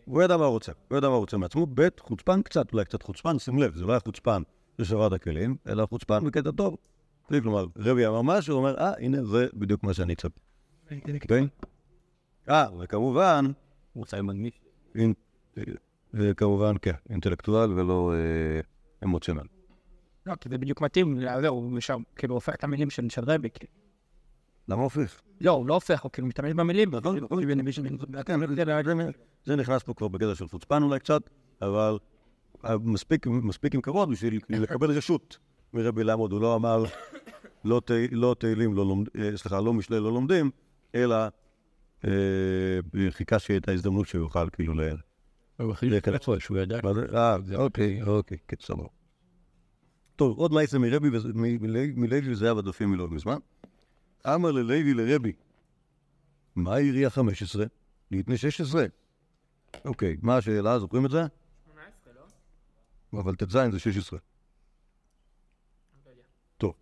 הוא 0.05 0.23
ידע 0.23 0.37
מה 0.37 0.45
הוא 0.45 0.53
רוצה, 0.53 0.73
הוא 0.89 0.99
ידע 0.99 1.09
מה 1.09 1.15
הוא 1.15 1.21
רוצה 1.21 1.37
מעצמו, 1.37 1.67
ב' 1.75 1.89
חוצפן 2.01 2.43
קצת, 2.43 2.73
אולי 2.73 2.85
קצת 2.85 3.03
חוצפן, 3.03 3.39
שים 3.39 3.59
לב, 3.59 3.75
זה 3.75 3.85
לא 3.85 3.93
היה 3.93 4.01
חוצפן 4.01 4.43
ששבר 4.81 5.07
את 5.07 5.13
הכלים, 5.13 5.57
אלא 5.69 5.87
חוצפן 5.87 6.25
בקטע 6.27 6.51
טוב. 6.51 6.77
כלומר, 7.29 7.65
רבי 7.77 8.07
אמר 8.07 8.23
משהו, 8.23 8.55
הוא 8.55 8.59
אומר, 8.59 8.79
אה, 8.79 8.93
הנה, 8.99 9.25
זה 9.25 9.47
בדיוק 9.55 9.83
מה 9.85 9.95
שאני 9.95 10.15
צריך. 10.17 10.35
כן? 11.29 11.45
אה, 12.49 12.67
וכמובן, 12.81 13.45
הוא 13.93 14.01
רוצה 14.01 14.23
מגניב. 14.23 14.53
אינ- 14.95 15.61
וכמובן, 16.15 16.75
כן, 16.83 16.93
אינטלקטואל 17.11 17.73
ולא 17.73 18.13
אה, 18.15 18.61
אמוציונל. 19.05 19.43
לא, 20.27 20.35
כי 20.35 20.49
זה 20.49 20.59
בדיוק 20.59 20.81
מתאים, 20.81 21.21
לא, 21.21 21.41
זהו, 21.41 21.55
הוא 21.55 21.79
כאילו 22.17 22.35
הופך 22.35 22.55
את 22.55 22.65
המילים 22.65 22.91
של 22.91 23.25
רבי. 23.27 23.49
כאילו. 23.51 23.73
למה 24.69 24.83
הופך? 24.83 25.21
לא, 25.41 25.51
הוא 25.51 25.67
לא 25.67 25.75
הופך, 25.75 26.03
הוא 26.03 26.13
כאילו 26.13 26.29
משתמש 26.29 26.53
במילים. 26.53 26.91
מי 27.63 27.73
ש- 27.73 27.81
כן, 28.27 28.41
זה- 28.41 28.55
זה- 28.85 29.11
זה 29.45 29.57
נכנס 29.57 29.83
פה 29.83 29.95
כבר 29.95 30.09
בגדר 30.09 30.35
של 30.35 30.49
חוצפן 30.49 30.83
אולי 30.83 30.99
קצת, 30.99 31.23
אבל 31.63 31.99
אה, 32.65 32.79
מספיק 32.79 33.27
עם 33.75 33.81
כבוד 33.83 34.11
בשביל 34.11 34.41
לקבל 34.49 34.91
רשות 34.91 35.39
מרבי 35.73 36.05
לעמוד. 36.05 36.33
הוא 36.33 36.41
לא 36.41 36.55
אמר 36.57 36.85
לא 37.65 37.81
לא 38.13 38.37
תהילים, 38.39 38.75
לא 38.75 38.97
אה, 39.19 39.37
סליחה, 39.37 39.61
לא 39.61 39.73
משלי 39.73 39.97
לא 40.01 40.13
לומדים, 40.13 40.51
אלא 40.95 41.17
אה, 42.05 42.11
חיכה 43.11 43.39
שיהיה 43.39 43.59
את 43.59 43.69
ההזדמנות 43.69 44.09
שהוא 44.09 44.21
יוכל 44.23 44.51
כאילו 44.51 44.75
ל... 44.75 44.81
הוא 45.61 45.75
להיכנס. 45.91 46.21
שהוא 46.39 46.59
ידע. 46.59 46.81
זה? 46.95 47.07
אה, 47.19 47.37
אוקיי, 47.57 48.03
אוקיי, 48.03 48.39
כן, 48.49 48.57
סבבה. 48.63 48.89
טוב, 50.17 50.39
עוד 50.39 50.53
מעשה 50.53 50.79
מרבי, 50.79 51.09
וזה- 51.13 51.29
מ- 51.35 51.63
מלוי 51.63 51.93
מלוי 51.97 52.31
וזה 52.33 52.45
היה 52.45 52.55
בדפים 52.55 52.91
מלא 52.91 53.09
מזמן. 53.09 53.37
אמר 54.35 54.51
ללוי 54.51 54.95
לרבי, 54.95 55.33
מה 56.57 56.75
העירייה 56.75 57.11
15? 57.11 57.67
ליתני 58.11 58.37
16. 58.37 58.87
אוקיי, 59.85 60.17
מה 60.23 60.37
השאלה? 60.37 60.79
זוכרים 60.79 61.07
את 61.07 61.11
זה? 61.11 61.23
אבל 63.13 63.35
ט"ז 63.35 63.59
זה 63.71 63.79
16. 63.79 64.19
טוב. 66.57 66.75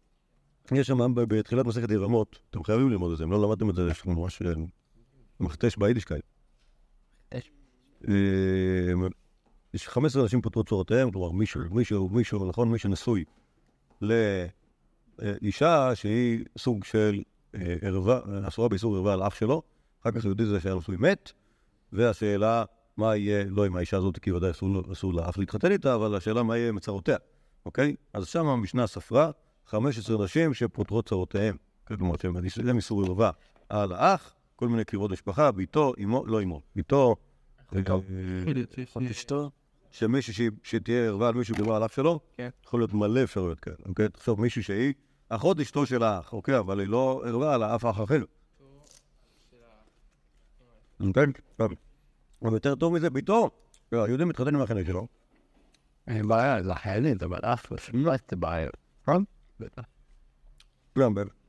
יש 0.73 0.87
שם 0.87 1.15
בתחילת 1.15 1.67
מסכת 1.67 1.91
יבמות, 1.91 2.39
אתם 2.51 2.65
חייבים 2.65 2.91
ללמוד 2.91 3.13
את 3.13 3.19
זה, 3.19 3.25
אם 3.25 3.31
לא 3.31 3.43
למדתם 3.43 3.71
את 3.71 3.75
זה, 3.75 3.83
יש 3.91 4.07
לנו 4.07 4.21
ממש 4.21 4.43
אה, 4.43 4.53
מכתש 5.41 5.77
ב 5.77 5.80
yiddishkeit. 5.80 6.25
אה, 8.09 8.93
יש 9.75 9.89
15 9.89 10.23
אנשים 10.23 10.43
פוטרות 10.43 10.65
צרותיהן, 10.65 11.11
כלומר 11.11 11.31
מישהו, 11.31 11.61
מישהו, 11.71 12.09
מישהו, 12.09 12.49
נכון, 12.49 12.71
מי 12.71 12.79
שנשוי 12.79 13.25
לאישה 14.01 15.95
שהיא 15.95 16.45
סוג 16.59 16.85
של 16.85 17.15
אה, 17.19 17.34
ערווה, 17.83 18.21
אסורה 18.49 18.69
באיסור 18.69 18.97
ערווה 18.97 19.13
על 19.13 19.23
אח 19.23 19.35
שלו, 19.35 19.63
אחר 20.03 20.11
כך 20.11 20.25
יהודי 20.25 20.47
זה 20.47 20.61
שהיה 20.61 20.75
נשוי 20.75 20.97
מת, 20.99 21.33
והשאלה 21.93 22.65
מה 22.97 23.17
יהיה, 23.17 23.45
לא 23.45 23.65
עם 23.65 23.77
האישה 23.77 23.97
הזאת, 23.97 24.19
כי 24.19 24.33
ודאי 24.33 24.51
אסור, 24.93 25.15
לאח 25.15 25.39
להתחתן 25.39 25.73
איתה, 25.73 25.95
אבל 25.95 26.15
השאלה 26.15 26.43
מה 26.43 26.57
יהיה 26.57 26.69
עם 26.69 26.79
צרותיה, 26.79 27.17
אוקיי? 27.67 27.95
אז 28.13 28.27
שם 28.27 28.47
המשנה 28.47 28.87
ספרה 28.87 29.31
15 29.67 30.25
נשים 30.25 30.55
שפוטרות 30.55 31.09
צרותיהם, 31.09 31.57
כלומר 31.85 32.15
שהם 32.49 32.77
איסור 32.77 33.05
ערווה 33.05 33.31
על 33.69 33.93
האח, 33.93 34.35
כל 34.57 34.69
מיני 34.69 34.85
קרבות 34.85 35.11
משפחה, 35.11 35.53
ביתו, 35.53 35.93
אמו, 36.03 36.27
לא 36.27 36.43
אמו, 36.43 36.61
ביתו, 36.77 37.17
אה, 37.77 39.11
אשתו. 39.11 39.51
שמישהו 39.91 40.51
שתהיה 40.63 41.07
ערווה 41.07 41.29
על 41.29 41.35
מישהו 41.35 41.55
דיבר 41.55 41.75
על 41.75 41.85
אח 41.85 41.93
שלו, 41.93 42.21
כן. 42.37 42.49
יכול 42.67 42.81
להיות 42.81 42.93
מלא 42.93 43.23
אפשרויות 43.23 43.61
כאלה, 43.61 43.77
אוקיי? 43.89 44.09
תחשוב, 44.09 44.41
מישהו 44.41 44.63
שהיא 44.63 44.95
אחות 45.29 45.61
אשתו 45.61 45.87
של 45.87 46.03
האח, 46.03 46.33
אוקיי? 46.33 46.59
אבל 46.59 46.81
היא 46.81 46.89
לא 46.89 47.23
ערווה 47.27 47.55
על 47.55 47.63
אף 47.63 47.85
אח 47.85 48.01
אחר. 48.03 48.23
אוקיי? 51.01 51.27
טוב. 51.57 51.73
אבל 52.43 52.53
יותר 52.53 52.75
טוב 52.75 52.93
מזה, 52.95 53.11
ביתו, 53.11 53.51
היהודי 53.93 54.25
מתחתן 54.25 54.55
עם 54.55 54.63
החלק 54.63 54.87
שלו. 54.87 55.07
אין 56.07 56.29
בעיה, 56.29 56.63
זה 56.63 56.75
חיילית, 56.75 57.23
אבל 57.23 57.39
אף 57.39 57.67
אחד 57.67 57.77
לא 57.95 58.11
הייתה 58.11 58.37
בעיה. 58.37 58.71
נכון? 59.03 59.25
בטח. 59.61 59.83
ב- 60.99 61.03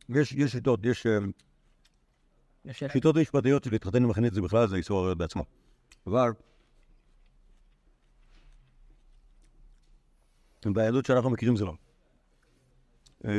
יש 0.10 0.34
שיטות, 0.48 0.80
יש 0.84 1.06
אה, 1.06 1.18
יש 2.66 2.84
שיטות 2.94 3.16
משפטיות 3.16 3.64
של 3.64 3.72
להתחתן 3.72 4.04
עם 4.04 4.12
החנית 4.12 4.34
זה 4.34 4.42
בכלל 4.42 4.68
זה 4.68 4.76
איסור 4.76 5.00
עריות 5.02 5.18
בעצמו. 5.18 5.44
אבל 6.08 6.32
ביהדות 10.66 11.06
שאנחנו 11.06 11.30
מכירים 11.30 11.56
זה 11.56 11.66
לא. 11.66 11.74
אה, 13.28 13.32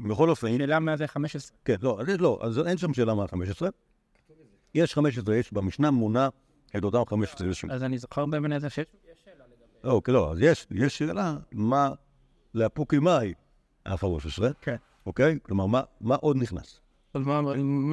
בכל 0.00 0.30
אופן, 0.30 0.58
שאלה 0.58 0.78
מה 0.78 0.96
זה 0.96 1.06
15. 1.06 1.56
כן, 1.64 1.74
לא, 1.82 1.98
לא, 2.18 2.38
אז 2.42 2.58
אין 2.58 2.76
שם 2.78 2.94
שאלה 2.94 3.14
מה 3.14 3.22
ה-15. 3.22 3.66
יש 4.74 4.94
15, 4.94 5.36
יש 5.36 5.52
במשנה 5.52 5.90
מונה 5.90 6.28
את 6.76 6.84
אותם 6.84 7.02
15 7.08 7.46
נשים. 7.46 7.70
אז 7.70 7.82
אני 7.82 7.98
זוכר 7.98 8.26
באמת 8.26 8.52
איזה 8.52 8.70
שיש. 8.70 8.84
אוקיי, 9.84 10.14
לא, 10.14 10.32
אז 10.32 10.38
יש, 10.40 10.66
יש 10.70 10.98
שאלה 10.98 11.36
מה 11.52 11.90
לאפוקי 12.54 12.98
מאי 12.98 13.34
ה-15, 13.86 14.42
כן. 14.60 14.76
אוקיי? 15.06 15.38
כלומר, 15.42 15.66
מה- 15.66 15.82
מה 16.00 16.14
עוד 16.14 16.36
נכנס? 16.36 16.80
אז 17.14 17.22
מה, 17.22 17.40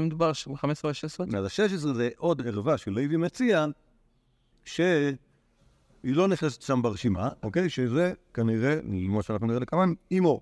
מדובר? 0.05 0.31
15 0.55 0.89
או 0.89 0.93
16? 0.93 1.27
אז 1.37 1.45
ה-16 1.45 1.77
זה 1.93 2.09
עוד 2.17 2.47
ערווה 2.47 2.77
של 2.77 2.91
לוי 2.91 3.17
מציע, 3.17 3.65
שהיא 4.65 5.15
לא 6.03 6.27
נכנסת 6.27 6.61
שם 6.61 6.81
ברשימה, 6.81 7.29
אוקיי? 7.43 7.69
שזה 7.69 8.13
כנראה, 8.33 8.79
כמו 9.07 9.23
שאנחנו 9.23 9.47
נראה 9.47 9.59
לכמה, 9.59 9.83
אימו, 10.11 10.41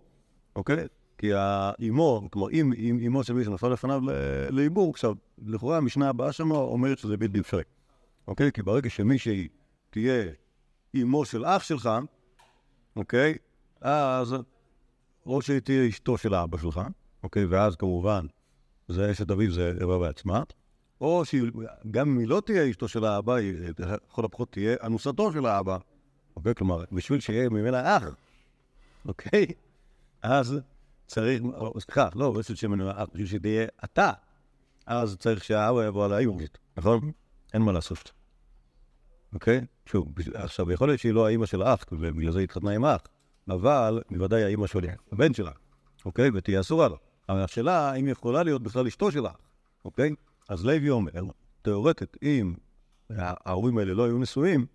אוקיי? 0.55 0.87
כי 1.17 1.33
האימו, 1.33 2.27
כלומר, 2.31 2.49
אם 2.51 2.73
אימו 2.99 3.23
של 3.23 3.33
מי 3.33 3.43
שנפל 3.43 3.67
לפניו 3.69 4.01
ל- 4.05 4.11
לעיבור, 4.49 4.89
עכשיו, 4.89 5.13
לכאורה 5.45 5.77
המשנה 5.77 6.09
הבאה 6.09 6.31
שם 6.31 6.51
אומרת 6.51 6.97
שזה 6.97 7.17
בלתי 7.17 7.39
אפשרי, 7.39 7.63
אוקיי? 8.27 8.51
כי 8.51 8.61
ברגע 8.61 8.89
שמישהי 8.89 9.47
תהיה 9.89 10.23
אימו 10.93 11.25
של 11.25 11.45
אח 11.45 11.63
שלך, 11.63 11.89
אוקיי? 12.95 13.35
אז 13.81 14.35
או 15.25 15.41
שהיא 15.41 15.59
תהיה 15.59 15.89
אשתו 15.89 16.17
של 16.17 16.33
האבא 16.33 16.57
שלך, 16.57 16.81
אוקיי? 17.23 17.45
ואז 17.45 17.75
כמובן 17.75 18.25
זה 18.87 19.11
אשת 19.11 19.31
אביו, 19.31 19.51
זה 19.51 19.73
ערווה 19.79 19.99
בעצמה. 19.99 20.43
או 21.01 21.23
שגם 21.25 22.09
אם 22.09 22.19
היא 22.19 22.27
לא 22.27 22.41
תהיה 22.45 22.69
אשתו 22.69 22.87
של 22.87 23.05
האבא, 23.05 23.33
היא 23.33 23.53
לכל 23.79 24.25
הפחות 24.25 24.51
תהיה 24.51 24.75
אנוסתו 24.83 25.31
של 25.31 25.45
האבא. 25.45 25.77
אוקיי? 26.35 26.55
כלומר, 26.55 26.83
בשביל 26.91 27.19
שיהיה 27.19 27.49
ממנה 27.49 27.97
אח, 27.97 28.03
אוקיי? 29.07 29.45
אז 30.25 30.59
צריך, 31.07 31.41
או, 31.43 31.81
סליחה, 31.81 32.09
לא 32.15 32.41
שיהיה 32.41 32.69
ממנה 32.69 32.91
אח, 32.91 33.07
בשביל 33.13 33.25
שתהיה 33.27 33.67
אתה, 33.83 34.11
אז 34.85 35.17
צריך 35.19 35.43
שהאבא 35.43 35.85
יבוא 35.85 36.05
על 36.05 36.13
האימא, 36.13 36.43
נכון? 36.77 37.11
אין 37.53 37.61
מה 37.61 37.71
לעשות. 37.71 38.11
אוקיי? 39.33 39.65
שוב, 39.85 40.13
עכשיו, 40.33 40.71
יכול 40.71 40.87
להיות 40.87 40.99
שהיא 40.99 41.13
לא 41.13 41.27
האימא 41.27 41.45
של 41.45 41.61
האח, 41.61 41.85
ובגלל 41.91 42.31
זה 42.31 42.39
היא 42.39 42.43
התחתנה 42.43 42.71
עם 42.71 42.85
האח, 42.85 43.01
אבל 43.49 44.01
בוודאי 44.11 44.43
האימא 44.43 44.67
של 44.67 44.79
הבן 45.11 45.33
שלה, 45.33 45.51
אוקיי? 46.05 46.29
ותהיה 46.33 46.59
אסורה 46.59 46.87
לו. 46.87 46.97
אבל 47.29 47.39
השאלה, 47.39 47.91
האם 47.91 48.07
יכולה 48.07 48.43
להיות 48.43 48.63
בכלל 48.63 48.87
אשתו 48.87 49.11
של 49.11 49.25
האח, 49.25 49.37
אוקיי? 49.85 50.11
אז 50.49 50.65
לוי 50.65 50.89
אומר, 50.89 51.11
תיאורטית, 51.61 52.17
אם 52.23 52.53
ההורים 53.09 53.77
האלה 53.77 53.93
לא 53.93 54.05
היו 54.05 54.17
נשואים, 54.17 54.65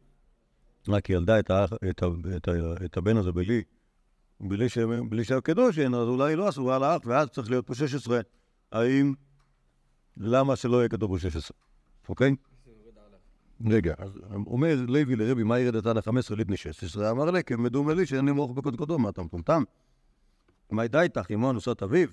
רק 0.89 1.11
ילדה 1.11 1.39
את, 1.39 1.51
האח, 1.51 1.73
את, 1.91 2.03
את, 2.37 2.49
ה, 2.49 2.53
את 2.85 2.97
הבן 2.97 3.17
הזה 3.17 3.33
בלי, 3.33 3.63
בלי, 4.41 4.69
ש, 4.69 4.79
בלי 5.09 5.25
שהיה 5.25 5.41
קדושין, 5.41 5.95
אז 5.95 6.09
אולי 6.09 6.37
לא 6.37 6.49
אסורה 6.49 6.79
לאח, 6.79 7.01
ואז 7.05 7.29
צריך 7.29 7.51
להיות 7.51 7.67
פה 7.67 7.75
16. 7.75 8.21
האם, 8.73 9.15
למה 10.17 10.57
שלא 10.57 10.77
יהיה 10.77 10.89
כתוב 10.89 11.11
פה 11.11 11.19
16, 11.19 11.57
אוקיי? 12.09 12.35
רגע, 13.67 13.95
אז 13.99 14.19
אומר 14.47 14.77
לוי 14.89 15.17
לרבי, 15.17 15.43
מה 15.43 15.59
ירדת 15.59 15.87
עד 15.87 15.97
ה-15 15.97 16.35
לבני 16.37 16.57
16? 16.57 17.11
אמר 17.11 17.31
לי, 17.31 17.45
כמדומה 17.45 17.95
לי 17.95 18.07
שאין 18.07 18.25
לי 18.25 18.33
מוח 18.33 18.51
בקודקודו, 18.51 18.99
מה 18.99 19.09
אתה 19.09 19.23
מטומטם? 19.23 19.63
מה 20.71 20.83
הייתה 20.83 21.03
איתך, 21.03 21.31
אמו 21.35 21.51
אנוסות 21.51 21.83
אביו? 21.83 22.09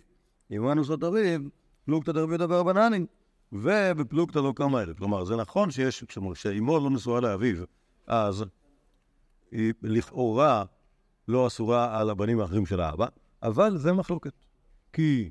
אמו 0.56 0.72
אנוסות 0.72 1.04
אביו, 1.04 1.42
פלוגתא 1.86 2.12
דרבי 2.12 2.32
יהודה 2.32 2.48
ברבנני, 2.48 3.06
ובפלוגתא 3.52 4.40
לא 4.40 4.54
כמה 4.56 4.82
אלף. 4.82 4.98
כלומר, 4.98 5.24
זה 5.24 5.36
נכון 5.36 5.72
שיש, 5.72 6.04
כלומר, 6.04 6.34
שאמו 6.34 6.80
לא 6.80 6.90
נשואה 6.90 7.22
לאביו, 7.22 7.64
אז 8.08 8.46
היא 9.52 9.74
לכאורה 9.82 10.66
לא 11.28 11.48
אסורה 11.48 12.00
על 12.00 12.10
הבנים 12.10 12.40
האחרים 12.40 12.66
של 12.66 12.82
האבא, 12.82 13.08
אבל 13.44 13.78
זה 13.78 13.94
מחלוקת. 13.94 14.34
כי 14.94 15.30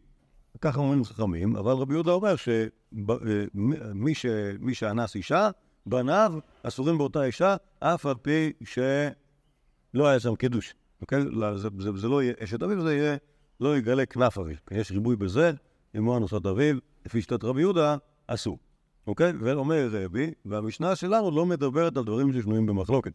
ככה 0.61 0.81
אומרים 0.81 1.05
חכמים, 1.05 1.57
אבל 1.57 1.73
רבי 1.73 1.95
יהודה 1.95 2.13
אומר 2.13 2.35
שמי 2.37 4.15
ש... 4.15 4.27
מי 4.61 4.75
שאנס 4.75 5.15
אישה, 5.15 5.51
בניו 5.87 6.35
אסורים 6.63 6.99
באותה 6.99 7.25
אישה, 7.25 7.57
אף 7.81 8.07
על 8.07 8.15
פי 8.23 8.53
שלא 8.65 10.07
היה 10.07 10.21
שם 10.21 10.35
קידוש. 10.35 10.75
אוקיי? 11.01 11.25
לא, 11.25 11.59
זה, 11.59 11.69
זה, 11.79 11.91
זה 11.97 12.09
לא 12.09 12.23
יהיה 12.23 12.35
אשת 12.45 12.63
אביו, 12.63 12.83
זה 12.83 12.95
יהיה 12.95 13.17
לא 13.61 13.77
יגלה 13.77 14.07
כנף 14.07 14.39
אביו. 14.39 14.57
יש 14.71 14.93
ריבוי 14.93 15.17
בזה, 15.17 15.53
אמו 15.99 16.17
אנוסת 16.17 16.47
אביו, 16.47 16.77
לפי 17.07 17.21
שיטת 17.21 17.45
רבי 17.45 17.61
יהודה, 17.61 17.97
אסור. 18.27 18.59
אוקיי? 19.07 19.33
ואומר 19.41 19.89
רבי, 19.93 20.31
והמשנה 20.45 20.97
שלנו 20.97 21.31
לא 21.31 21.47
מדברת 21.47 21.97
על 21.97 22.05
דברים 22.05 22.33
ששנויים 22.33 22.67
במחלוקת. 22.67 23.13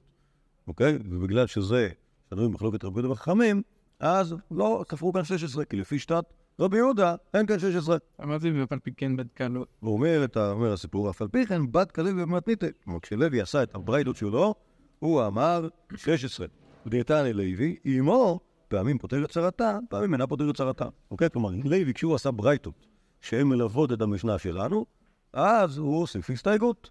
אוקיי? 0.68 1.00
ובגלל 1.10 1.48
שזה 1.48 1.90
שנוי 2.34 2.48
במחלוקת 2.48 2.84
רבי 2.84 3.00
יהודה 3.00 3.12
וחכמים, 3.12 3.62
אז 4.00 4.36
לא 4.52 4.84
ספרו 4.90 5.14
כאן 5.14 5.24
16, 5.24 5.66
כי 5.66 5.78
לפי 5.78 6.00
שיטת 6.00 6.26
רבי 6.60 6.78
יהודה 6.78 7.16
אין 7.34 7.46
כאן 7.46 7.60
16. 7.60 7.98
אמרתי, 8.24 8.52
ואף 8.52 8.72
על 8.72 8.80
פי 8.80 8.92
כן 8.98 9.16
בדקה 9.18 9.48
לא. 9.48 9.66
הוא 9.80 9.94
אומר, 9.94 10.22
את 10.26 10.38
אומר 10.38 10.74
הסיפור, 10.74 11.10
אף 11.10 11.22
על 11.22 11.28
פי 11.28 11.46
כן, 11.46 11.72
בת 11.72 11.92
כלב 11.92 12.16
ומתניתא. 12.18 12.68
כלומר, 12.84 13.00
כשלוי 13.00 13.42
עשה 13.42 13.64
את 13.64 13.76
הברייתות 13.76 14.16
שלו, 14.16 14.56
הוא 15.00 15.28
אמר 15.28 15.68
16. 15.96 16.48
דיאטני 16.88 17.34
לוי, 17.34 17.76
אמו 18.00 18.40
פעמים 18.68 18.98
פותרת 18.98 19.32
צרתה, 19.32 19.78
פעמים 19.90 20.14
אינה 20.14 20.28
פותרת 20.28 20.58
צרתה. 20.58 20.86
אוקיי? 21.12 21.30
כלומר, 21.30 21.50
לוי, 21.64 21.94
כשהוא 21.94 22.16
עשה 22.16 22.32
ברייתות 22.32 22.88
שהן 23.22 23.48
מלוות 23.48 23.92
את 23.92 24.02
המשנה 24.02 24.38
שלנו, 24.38 24.86
אז 25.34 25.78
הוא 25.78 26.00
הוסיף 26.00 26.30
הסתייגות. 26.30 26.90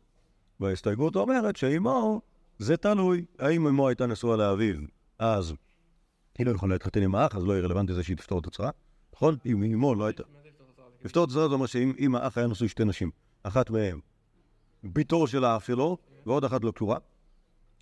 וההסתייגות 0.61 1.17
אומרת 1.17 1.57
שאמו, 1.57 2.21
זה 2.59 2.77
תלוי. 2.77 3.25
האם 3.39 3.67
אמו 3.67 3.89
הייתה 3.89 4.07
נשואה 4.07 4.37
לאביו, 4.37 4.77
אז 5.21 5.55
היא 6.39 6.47
לא 6.47 6.51
יכולה 6.51 6.75
להתחתן 6.75 7.03
עם 7.03 7.15
האח, 7.15 7.37
אז 7.37 7.45
לא 7.45 7.53
יהיה 7.53 7.63
רלוונטי 7.65 7.95
זה 7.95 8.03
שהיא 8.03 8.17
תפתור 8.17 8.39
את 8.39 8.47
הצרה. 8.47 8.71
נכון? 9.15 9.37
אם 9.47 9.63
אמו 9.63 9.95
לא 9.95 10.05
הייתה... 10.07 10.23
לפתור 11.05 11.25
את 11.25 11.31
הצרה 11.31 11.49
זה 11.49 11.55
אומר 11.55 11.67
שאם 11.67 11.93
אם 11.99 12.15
האח 12.15 12.39
היה 12.39 12.47
נשוי 12.47 12.69
שתי 12.69 12.85
נשים, 12.85 13.11
אחת 13.43 13.71
מהן 13.71 14.01
בתו 14.85 15.27
של 15.27 15.45
האח 15.45 15.65
שלו, 15.65 15.99
ועוד 16.27 16.45
אחת 16.45 16.65
לא 16.65 16.71
קשורה, 16.71 16.99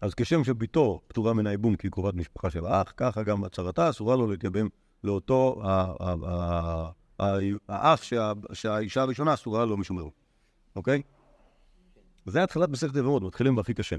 אז 0.00 0.14
כשם 0.14 0.45
שבתו 0.45 1.00
פטורה 1.09 1.35
מן 1.35 1.47
הייבום 1.47 1.76
כי 1.76 1.87
היא 1.87 1.92
קרובת 1.92 2.14
משפחה 2.14 2.50
של 2.50 2.66
האח, 2.66 2.92
ככה 2.97 3.23
גם 3.23 3.45
הצהרתה 3.45 3.90
אסורה 3.90 4.16
לו 4.16 4.26
להתייבם 4.26 4.68
לאותו 5.04 5.61
ה- 5.62 5.68
ה- 6.00 6.14
ה- 6.26 6.90
ה- 7.21 7.38
האח 7.68 8.02
שה- 8.02 8.33
שהאישה 8.52 9.02
הראשונה 9.02 9.35
אסורה 9.35 9.64
לו 9.64 9.76
משום 9.76 9.99
אירוע, 9.99 10.12
אוקיי? 10.76 11.02
זה 12.26 12.42
התחלת 12.42 12.68
מסכת 12.68 12.97
יבמות, 12.97 13.23
מתחילים 13.23 13.57
בהכי 13.57 13.75
קשה. 13.75 13.97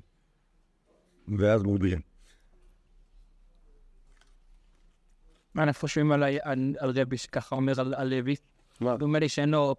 ואז 1.37 1.63
מגבירים. 1.63 2.01
מה 5.53 5.63
אנחנו 5.63 5.79
חושבים 5.81 6.11
על 6.11 6.23
על 6.23 6.75
על 6.79 6.99
רבי 6.99 7.17
שככה 7.17 7.55
אומר 7.55 7.79
על 7.81 7.93
על 7.93 8.07
לוי? 8.07 8.35
מה? 8.81 8.97
דומה 8.97 9.19
לי 9.19 9.29
שאין 9.29 9.49
לו 9.49 9.75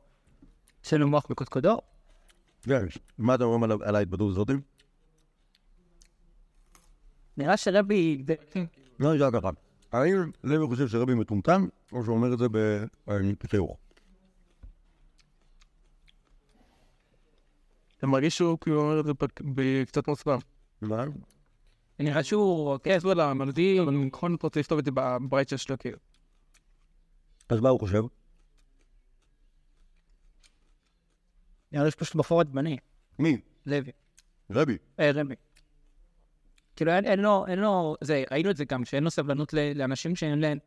שאין 0.82 1.00
לו 1.00 1.08
מוח 1.08 1.26
בקודקודו. 1.30 1.78
מה 3.18 3.34
אתם 3.34 3.44
אומרים 3.44 3.62
על- 3.62 3.82
על 3.84 3.96
ההתבדלות 3.96 4.30
הזאת? 4.32 4.48
נראה 7.36 7.56
שרבי... 7.56 8.22
זה- 8.26 8.34
לא 9.00 9.14
נשאר 9.14 9.30
ככה. 9.40 9.50
האם 9.92 10.30
לוי 10.44 10.66
חושב 10.66 10.88
שרבי 10.88 11.14
מטומטם, 11.14 11.66
או 11.92 12.04
שהוא 12.04 12.16
אומר 12.16 12.32
את 12.34 12.38
זה 12.38 12.46
בתיאור? 13.08 13.76
אתה 17.98 18.06
מרגיש 18.06 18.36
שהוא 18.36 18.58
כאילו 18.60 18.80
אומר 18.80 19.00
את 19.00 19.04
זה 19.04 19.12
בקצת 19.54 20.08
מוצבע. 20.08 20.36
מה? 20.82 21.04
נראה 22.00 22.22
שהוא 22.24 22.78
כן, 22.82 22.96
הסביר 22.96 23.14
למלדי, 23.14 23.80
אבל 23.80 23.90
נכון 23.94 24.36
רוצה 24.42 24.60
לכתוב 24.60 24.78
את 24.78 24.84
זה 24.84 24.90
בברייצ'ר 24.94 25.56
שלו 25.56 25.78
כאילו. 25.78 25.98
אז 27.48 27.60
מה 27.60 27.68
הוא 27.68 27.80
חושב? 27.80 28.02
נראה 31.72 31.84
לי 31.84 31.90
שפשוט 31.90 32.16
בפורד 32.16 32.52
בני, 32.52 32.76
מי? 33.18 33.40
לוי. 33.66 33.90
רבי. 34.50 34.76
אה, 35.00 35.10
רבי. 35.14 35.34
כאילו 36.76 36.92
אין, 36.92 37.04
אין 37.04 37.20
לו, 37.20 37.46
אין 37.46 37.58
לו, 37.58 37.96
זה, 38.00 38.24
ראינו 38.30 38.50
את 38.50 38.56
זה 38.56 38.64
גם, 38.64 38.84
שאין 38.84 39.04
לו 39.04 39.10
סבלנות 39.10 39.52
ל- 39.54 39.72
לאנשים 39.78 40.16
שאין 40.16 40.38
להם, 40.40 40.58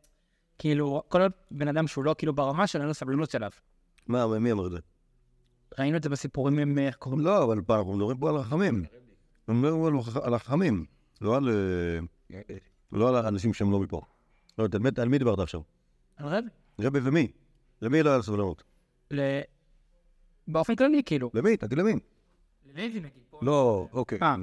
כאילו, 0.58 1.02
כל 1.08 1.20
בן 1.50 1.68
אדם 1.68 1.86
שהוא 1.86 2.04
לא 2.04 2.14
כאילו 2.18 2.34
ברמה 2.34 2.66
שלו, 2.66 2.80
אין 2.80 2.88
לו 2.88 2.94
סבלנות 2.94 3.34
אליו. 3.34 3.50
מה, 4.06 4.38
מי 4.38 4.52
אמר 4.52 4.66
את 4.66 4.70
זה? 4.72 4.78
ראינו 5.78 5.96
את 5.96 6.02
זה 6.02 6.08
בסיפורים 6.08 6.58
עם, 6.58 6.78
איך 6.78 6.96
קוראים 6.96 7.20
לו? 7.20 7.26
לא, 7.26 7.44
אבל 7.44 7.60
פעם 7.66 7.78
אנחנו 7.78 7.92
מדברים 7.96 8.18
פה 8.18 8.28
על 8.30 8.36
החכמים. 8.36 8.84
אנחנו 9.48 9.62
מדברים 9.62 10.00
על 10.22 10.34
החכמים, 10.34 10.86
לא 11.24 11.36
על... 11.36 11.48
אה, 12.34 12.40
לא 12.92 13.08
על 13.08 13.16
האנשים 13.16 13.54
שהם 13.54 13.70
לא 13.70 13.80
מפה. 13.80 14.00
לא, 14.58 14.66
מי- 14.80 14.88
על 14.96 15.08
מי 15.08 15.18
דיברת 15.18 15.38
עכשיו? 15.38 15.60
על 16.16 16.26
רבי. 16.26 16.48
רבי 16.80 16.98
ומי? 17.02 17.28
למי 17.82 18.02
לא 18.02 18.10
היה 18.10 18.22
סבלנות? 18.22 18.62
ל... 19.10 19.20
באופן 20.48 20.76
כללי, 20.76 21.02
כאילו. 21.06 21.30
למי? 21.34 21.56
תגיד 21.56 21.78
למי. 21.78 21.92
ללוי 22.74 22.88
נגיד. 22.88 23.10
לא, 23.42 23.88
אוקיי. 23.92 24.18
אה, 24.22 24.36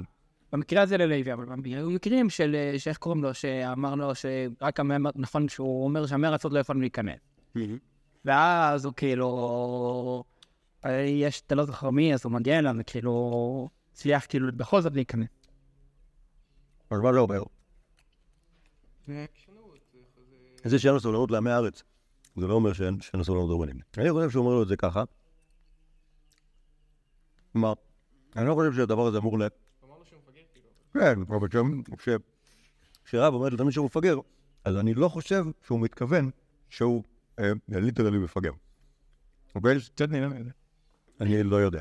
במקרה 0.52 0.82
הזה 0.82 0.96
ללוי, 0.96 1.32
אבל 1.32 1.46
היו 1.64 1.90
מקרים 1.90 2.30
של, 2.30 2.54
אה, 2.54 2.78
שאיך 2.78 2.98
קוראים 2.98 3.22
לו, 3.22 3.34
שאמר 3.34 3.94
לו 3.94 4.14
שרק 4.14 4.80
המאמר, 4.80 5.10
נכון, 5.16 5.48
שהוא 5.48 5.84
אומר 5.84 6.06
שהמרצות 6.06 6.52
לא 6.52 6.58
יכולים 6.58 6.80
להיכנס. 6.82 7.18
ואז 8.24 8.84
הוא 8.84 8.94
כאילו, 8.96 10.24
אה, 10.84 11.00
יש, 11.00 11.42
אתה 11.46 11.54
לא 11.54 11.64
זוכר 11.64 11.90
מי, 11.90 12.14
אז 12.14 12.24
הוא 12.24 12.32
מגיע 12.32 12.58
אליו, 12.58 12.74
וכאילו, 12.78 13.68
הצליח 13.92 14.26
כאילו 14.28 14.48
בכל 14.56 14.80
זאת 14.80 14.94
להיכנס. 14.94 15.28
אז 16.92 17.00
מה 17.00 17.12
זה 17.12 17.18
אומר? 17.18 17.42
זה 20.64 20.78
שאין 20.78 20.94
לו 20.94 21.00
סבלנות 21.00 21.30
לעמי 21.30 21.50
הארץ. 21.50 21.82
זה 22.36 22.46
לא 22.46 22.54
אומר 22.54 22.72
שאין 22.72 22.98
לו 23.14 23.24
סבלנות 23.24 23.50
לרבנים. 23.50 23.76
אני 23.98 24.12
חושב 24.12 24.30
שהוא 24.30 24.44
אומר 24.44 24.54
לו 24.56 24.62
את 24.62 24.68
זה 24.68 24.76
ככה. 24.76 25.04
כלומר, 27.52 27.72
אני 28.36 28.46
לא 28.48 28.54
חושב 28.54 28.72
שהדבר 28.72 29.06
הזה 29.06 29.18
אמור 29.18 29.38
ל... 29.38 29.42
כן, 30.94 31.20
אבל 31.28 31.48
שם, 31.52 31.82
ש... 32.04 32.08
כשרב 33.04 33.34
אומר 33.34 33.48
לתלמיד 33.48 33.72
שהוא 33.72 33.86
מפגר, 33.86 34.16
אז 34.64 34.76
אני 34.76 34.94
לא 34.94 35.08
חושב 35.08 35.44
שהוא 35.66 35.80
מתכוון 35.80 36.30
שהוא 36.70 37.02
אה, 37.38 37.52
ליטרלי 37.68 38.18
מפגר. 38.18 38.52
אוקיי? 39.54 39.78
אני 41.20 41.42
לא 41.42 41.56
יודע. 41.56 41.80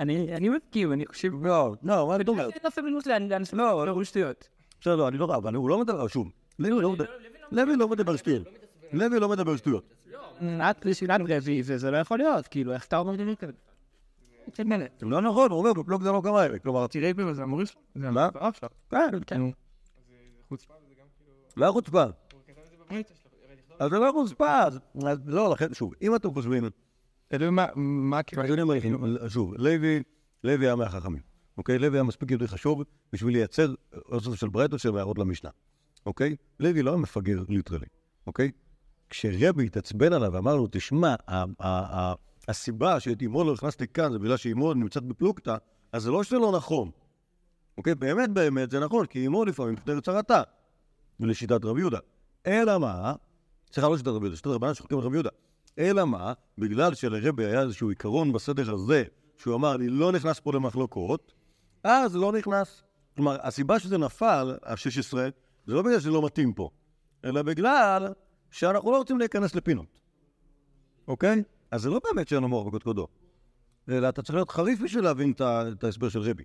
אני 0.00 0.36
אני 0.36 0.48
מסכים, 0.48 0.92
אני 0.92 1.06
חושב... 1.06 1.46
לא, 1.46 1.74
לא, 1.82 2.08
מה 2.08 2.16
אתה 2.16 2.30
אומר? 2.30 2.50
אין 2.50 2.70
סבלנות 2.70 3.06
לאנשים, 3.06 3.58
לא, 3.58 3.86
לא 3.86 4.04
שטויות. 4.04 4.48
בסדר, 4.80 4.96
לא, 4.96 5.08
אני 5.08 5.18
לא 5.18 5.36
אבל 5.36 5.54
הוא 5.54 5.68
לא 5.68 5.78
מדבר, 5.78 6.06
שוב, 6.08 6.30
לוי 6.58 6.82
לא 6.82 6.92
מדבר, 6.92 7.04
לא 7.76 7.88
מדבר 7.88 8.16
שטויות. 8.16 8.46
לוי 8.92 9.20
לא 9.20 9.28
מדבר 9.28 9.56
שטויות. 9.56 9.94
את 10.42 10.84
לשאלת 10.84 11.20
רבי, 11.28 11.62
וזה 11.64 11.90
לא 11.90 11.96
יכול 11.96 12.18
להיות, 12.18 12.48
כאילו, 12.48 12.72
איך 12.72 12.86
אתה 12.86 12.98
אומר 12.98 13.16
דבר 13.16 13.34
כזה? 13.34 13.52
זה 14.56 14.64
לא 15.02 15.20
נכון, 15.20 15.50
הוא 15.50 15.58
אומר, 15.58 15.72
בפלוג 15.72 16.02
זה 16.02 16.12
לא 16.12 16.20
קרה. 16.24 16.58
כלומר, 16.58 16.86
תראה 16.86 17.14
בי 17.14 17.24
וזה 17.24 17.42
המוריש 17.42 17.70
שלו. 17.70 17.82
זה 17.94 18.10
מה? 18.10 18.28
כן, 18.90 19.10
כן. 19.26 19.40
מה 21.56 21.68
החוצפה? 21.68 22.04
אז 23.78 23.90
זה 23.90 23.98
לא 23.98 24.12
חוצפה, 24.12 24.62
לא, 25.26 25.50
לכן, 25.52 25.74
שוב, 25.74 25.94
אם 26.02 26.14
אתם 26.14 26.30
חושבים, 26.32 26.64
מה, 27.76 28.22
כאילו... 28.22 28.42
לכם, 28.74 29.28
שוב, 29.28 29.54
לוי, 29.58 30.02
היה 30.44 30.76
מהחכמים, 30.76 31.22
אוקיי? 31.58 31.78
לוי 31.78 31.96
היה 31.96 32.02
מספיק 32.02 32.30
יותר 32.30 32.46
חשוב 32.46 32.82
בשביל 33.12 33.34
לייצר 33.34 33.74
אוסף 34.12 34.34
של 34.34 34.48
ברייתות 34.48 34.80
של 34.80 34.96
הערות 34.96 35.18
למשנה, 35.18 35.50
אוקיי? 36.06 36.36
לוי 36.60 36.82
לא 36.82 36.90
היה 36.90 36.98
מפגר 36.98 37.42
ליטרלי, 37.48 37.86
אוקיי? 38.26 38.50
כשרבי 39.10 39.66
התעצבן 39.66 40.12
עליו 40.12 40.32
ואמר 40.32 40.56
לו, 40.56 40.68
תשמע, 40.70 41.14
הסיבה 42.48 43.00
שאת 43.00 43.22
אמו 43.22 43.44
לא 43.44 43.54
הכנסתי 43.54 43.86
כאן 43.88 44.12
זה 44.12 44.18
בגלל 44.18 44.36
שאמו 44.36 44.74
נמצאת 44.74 45.04
בפלוגתא, 45.04 45.56
אז 45.92 46.02
זה 46.02 46.10
לא 46.10 46.22
שזה 46.22 46.38
לא 46.38 46.52
נכון, 46.56 46.90
אוקיי? 47.78 47.94
באמת 47.94 48.30
באמת 48.30 48.70
זה 48.70 48.80
נכון, 48.80 49.06
כי 49.06 49.26
אמו 49.26 49.44
לפעמים 49.44 49.76
פותרת 49.76 50.04
צרתה, 50.04 50.42
לשיטת 51.20 51.64
רבי 51.64 51.80
יהודה. 51.80 51.98
אלא 52.46 52.78
מה? 52.78 53.14
סליחה, 53.72 53.88
לא 53.88 53.96
שיטת 53.96 54.08
רבי 54.08 54.24
יהודה, 54.24 54.36
שיטת 54.36 54.46
רבנן 54.46 54.74
שחוקים 54.74 54.98
על 54.98 55.04
רבי 55.04 55.16
יהודה. 55.16 55.30
אלא 55.78 56.04
מה? 56.04 56.32
בגלל 56.58 56.94
שלרבי 56.94 57.44
היה 57.44 57.62
איזשהו 57.62 57.88
עיקרון 57.88 58.32
בסדר 58.32 58.74
הזה, 58.74 59.04
שהוא 59.36 59.54
אמר, 59.54 59.74
אני 59.74 59.88
לא 59.88 60.12
נכנס 60.12 60.40
פה 60.40 60.52
למחלוקות, 60.52 61.32
אז 61.84 62.16
לא 62.16 62.32
נכנס. 62.32 62.82
כלומר, 63.16 63.36
הסיבה 63.42 63.78
שזה 63.78 63.98
נפל, 63.98 64.56
ה-16, 64.62 65.16
זה 65.66 65.74
לא 65.74 65.82
בגלל 65.82 66.00
שזה 66.00 66.10
לא 66.10 66.26
מתאים 66.26 66.52
פה, 66.52 66.70
אלא 67.24 67.42
בגלל 67.42 68.12
שאנחנו 68.50 68.92
לא 68.92 68.98
רוצים 68.98 69.18
להיכנס 69.18 69.54
לפינות, 69.54 70.00
אוקיי? 71.08 71.42
אז 71.70 71.82
זה 71.82 71.90
לא 71.90 72.00
באמת 72.04 72.28
שאין 72.28 72.42
לו 72.42 72.48
מוח 72.48 72.66
בקודקודו, 72.66 73.08
אלא 73.88 74.08
אתה 74.08 74.22
צריך 74.22 74.34
להיות 74.34 74.50
חריף 74.50 74.80
בשביל 74.80 75.04
להבין 75.04 75.32
את 75.40 75.84
ההסבר 75.84 76.08
של 76.08 76.20
רבי, 76.20 76.44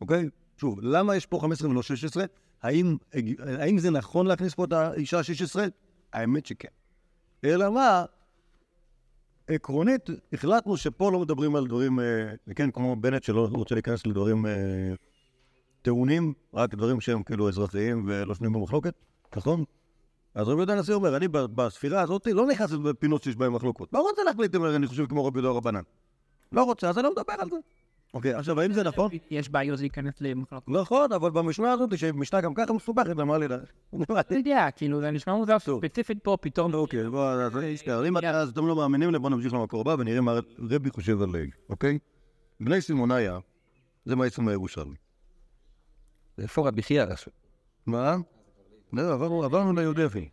אוקיי? 0.00 0.28
שוב, 0.56 0.80
למה 0.82 1.16
יש 1.16 1.26
פה 1.26 1.38
15 1.40 1.70
ולא 1.70 1.82
16? 1.82 2.24
האם, 2.62 2.96
האם 3.38 3.78
זה 3.78 3.90
נכון 3.90 4.26
להכניס 4.26 4.54
פה 4.54 4.64
את 4.64 4.72
האישה 4.72 5.18
ה-16? 5.18 5.60
האמת 6.12 6.46
שכן. 6.46 6.68
אלא 7.44 7.70
מה, 7.70 8.04
עקרונית, 9.48 10.10
החלטנו 10.32 10.76
שפה 10.76 11.12
לא 11.12 11.20
מדברים 11.20 11.56
על 11.56 11.66
דברים, 11.66 12.00
אה, 12.00 12.54
כן, 12.56 12.70
כמו 12.70 12.96
בנט 12.96 13.22
שלא 13.22 13.48
רוצה 13.52 13.74
להיכנס 13.74 14.06
לדברים, 14.06 14.46
אה, 14.46 14.52
טעונים, 15.82 16.32
רק 16.54 16.74
דברים 16.74 17.00
שהם 17.00 17.22
כאילו 17.22 17.48
אזרחיים 17.48 18.04
ולא 18.08 18.34
שנויים 18.34 18.52
במחלוקת, 18.54 18.94
נכון? 19.36 19.64
אז 20.34 20.48
רבי 20.48 20.56
יהודה 20.56 20.72
הנשיא 20.72 20.94
אומר, 20.94 21.16
אני 21.16 21.28
בספירה 21.28 22.00
הזאת 22.00 22.26
לא 22.26 22.46
נכנס 22.46 22.72
לפינות 22.72 23.22
שיש 23.22 23.36
בהן 23.36 23.52
מחלוקות. 23.52 23.88
לא 23.92 24.00
רוצה 24.00 24.22
להחליט 24.22 24.54
אם 24.54 24.64
אני 24.64 24.86
חושב 24.86 25.06
כמו 25.06 25.26
רבי 25.26 25.40
יהודה 25.40 25.58
רבנן. 25.58 25.82
לא 26.52 26.62
רוצה, 26.62 26.88
אז 26.88 26.98
אני 26.98 27.04
לא 27.04 27.10
מדבר 27.10 27.34
על 27.38 27.50
זה. 27.50 27.56
אוקיי, 28.14 28.34
עכשיו, 28.34 28.60
האם 28.60 28.72
זה 28.72 28.82
נכון? 28.82 29.10
יש 29.30 29.48
בעיות 29.48 29.80
להיכנס 29.80 30.20
למחלוקות. 30.20 30.74
נכון, 30.74 31.12
אבל 31.12 31.30
במשנה 31.30 31.72
הזאת, 31.72 31.98
שמשנה 31.98 32.40
גם 32.40 32.54
ככה 32.54 32.72
מסובכת, 32.72 33.16
למה 33.16 33.38
לי 33.38 33.48
לה... 33.48 33.56
אתה 34.20 34.34
יודע, 34.34 34.68
כאילו, 34.76 35.00
זה 35.00 35.10
נשמע 35.10 35.34
מוזר 35.34 35.58
ספציפית 35.58 36.18
פה, 36.22 36.36
פתאום... 36.40 36.74
אוקיי, 36.74 37.10
בוא, 37.10 37.28
אז 37.28 37.56
אז 38.24 38.48
אתם 38.48 38.66
לא 38.66 38.76
מאמינים 38.76 39.10
לי, 39.10 39.18
בואו 39.18 39.30
נמשיך 39.30 39.54
למקור 39.54 39.80
הבא 39.80 39.96
ונראה 39.98 40.20
מה 40.20 40.38
רבי 40.58 40.90
חושב 40.90 41.22
על 41.22 41.28
לייב, 41.32 41.50
אוקיי? 41.70 41.98
בני 42.60 42.80
סימוניה, 42.80 43.38
זה 44.04 44.16
מה 44.16 44.26
יצאו 44.26 44.42
מהירושלמי. 44.42 44.94
איפה 46.38 46.68
רבי 46.68 46.82
חייא 46.82 47.02
רשום? 47.02 47.32
מה? 47.86 48.16
לא, 48.92 49.12
עברנו, 49.44 49.72
ליהודי. 49.72 50.28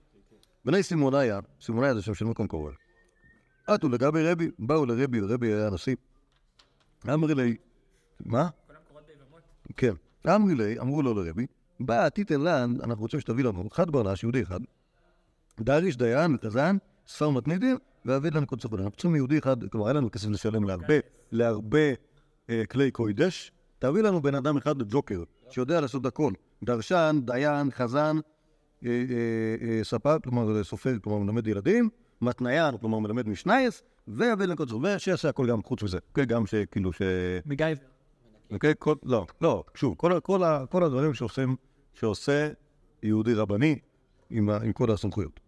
בני 0.65 0.83
סימוניה, 0.83 1.39
סימוניה 1.61 1.93
זה 1.93 2.01
שם 2.01 2.13
של 2.13 2.25
מקום 2.25 2.47
קורא. 2.47 2.71
עטו 3.67 3.89
לגבי 3.89 4.27
רבי, 4.27 4.49
באו 4.59 4.85
לרבי, 4.85 5.19
רבי 5.19 5.53
היה 5.53 5.69
נשיא. 5.69 5.95
אמרי 7.13 7.35
לי, 7.35 7.57
מה? 8.25 8.47
כן. 9.77 9.93
אמרי 10.27 10.55
לי, 10.55 10.79
אמרו 10.79 11.01
לו 11.01 11.13
לרבי, 11.13 11.45
בא 11.79 12.09
תיתן 12.09 12.41
לן, 12.41 12.75
אנחנו 12.83 13.01
רוצים 13.01 13.19
שתביא 13.19 13.43
לנו 13.43 13.69
חד 13.69 13.89
ברנש, 13.89 14.23
יהודי 14.23 14.43
אחד, 14.43 14.59
דריש 15.59 15.97
דיין 15.97 16.35
וקזן, 16.35 16.77
ספר 17.07 17.29
מתנידים, 17.29 17.77
ואבד 18.05 18.33
לנו 18.33 18.47
קודש 18.47 18.65
אנחנו 18.65 18.91
צריכים 18.91 19.15
יהודי 19.15 19.37
אחד, 19.37 19.69
כלומר, 19.69 19.87
אין 19.87 19.95
לנו 19.95 20.11
כסף 20.11 20.29
לשלם 20.29 20.63
להרבה, 20.63 20.93
להרבה 21.31 21.93
אה, 22.49 22.63
כלי 22.65 22.91
קוידש, 22.91 23.51
תביא 23.79 24.01
לנו 24.01 24.21
בן 24.21 24.35
אדם 24.35 24.57
אחד 24.57 24.83
ג'וקר, 24.89 25.23
שיודע 25.49 25.81
לעשות 25.81 26.05
הכל. 26.05 26.33
דרשן, 26.63 27.19
דיין, 27.25 27.71
חזן, 27.71 28.17
אה, 28.85 28.89
אה, 28.89 29.83
ספר, 29.83 30.19
כלומר 30.23 30.63
סופר, 30.63 30.95
כלומר 31.03 31.19
מלמד 31.19 31.47
ילדים, 31.47 31.89
מתניין, 32.21 32.77
כלומר 32.77 32.99
מלמד 32.99 33.27
משנייס, 33.27 33.83
לנו 34.07 34.55
קודש 34.55 34.71
ושיעשה 34.71 35.29
הכל 35.29 35.47
גם 35.47 35.63
חוץ 35.63 35.83
מזה. 35.83 35.97
אוקיי, 36.09 36.25
גם 36.25 36.45
שכאילו 36.45 36.93
ש... 36.93 37.01
מגייבר. 37.45 37.90
אוקיי? 38.51 38.73
כל, 38.79 38.95
לא, 39.03 39.25
לא, 39.41 39.63
שוב, 39.75 39.95
כל, 39.97 40.19
כל, 40.23 40.43
ה- 40.43 40.65
כל 40.69 40.83
הדברים 40.83 41.13
שעושים, 41.13 41.55
שעושה 41.93 42.49
יהודי 43.03 43.33
רבני 43.33 43.79
עם, 44.29 44.49
עם 44.49 44.73
כל 44.73 44.91
הסמכויות. 44.91 45.39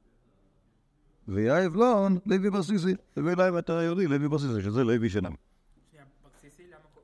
ויאיב 1.28 1.76
לון, 1.76 2.18
לוי 2.26 2.50
ברסיסי, 2.50 2.94
הביא 3.18 3.34
להם 3.34 3.58
את 3.58 3.70
היהודי, 3.70 4.08
לוי 4.08 4.28
ברסיסי, 4.28 4.62
שזה 4.62 4.84
לוי 4.84 5.10
שלם. 5.10 5.34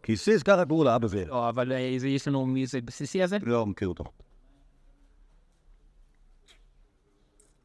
כי 0.04 0.18
סיס, 0.18 0.44
ככה 0.44 0.66
קראו 0.66 0.84
לאבא 0.84 1.08
ואל. 1.10 1.28
לא, 1.28 1.50
אבל 1.50 1.72
אה, 1.72 1.96
זה- 1.98 2.08
יש 2.08 2.28
לנו 2.28 2.46
מי 2.46 2.66
זה 2.66 2.82
בסיסי 2.82 3.24
הזה? 3.24 3.38
לא 3.42 3.66
מכיר 3.66 3.88
אותו. 3.88 4.04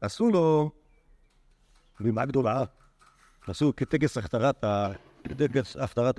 עשו 0.01 0.29
לו 0.29 0.71
בימה 1.99 2.25
גדולה, 2.25 2.63
עשו 3.47 3.73
כטקס 3.77 4.17
הכתרת 4.17 4.63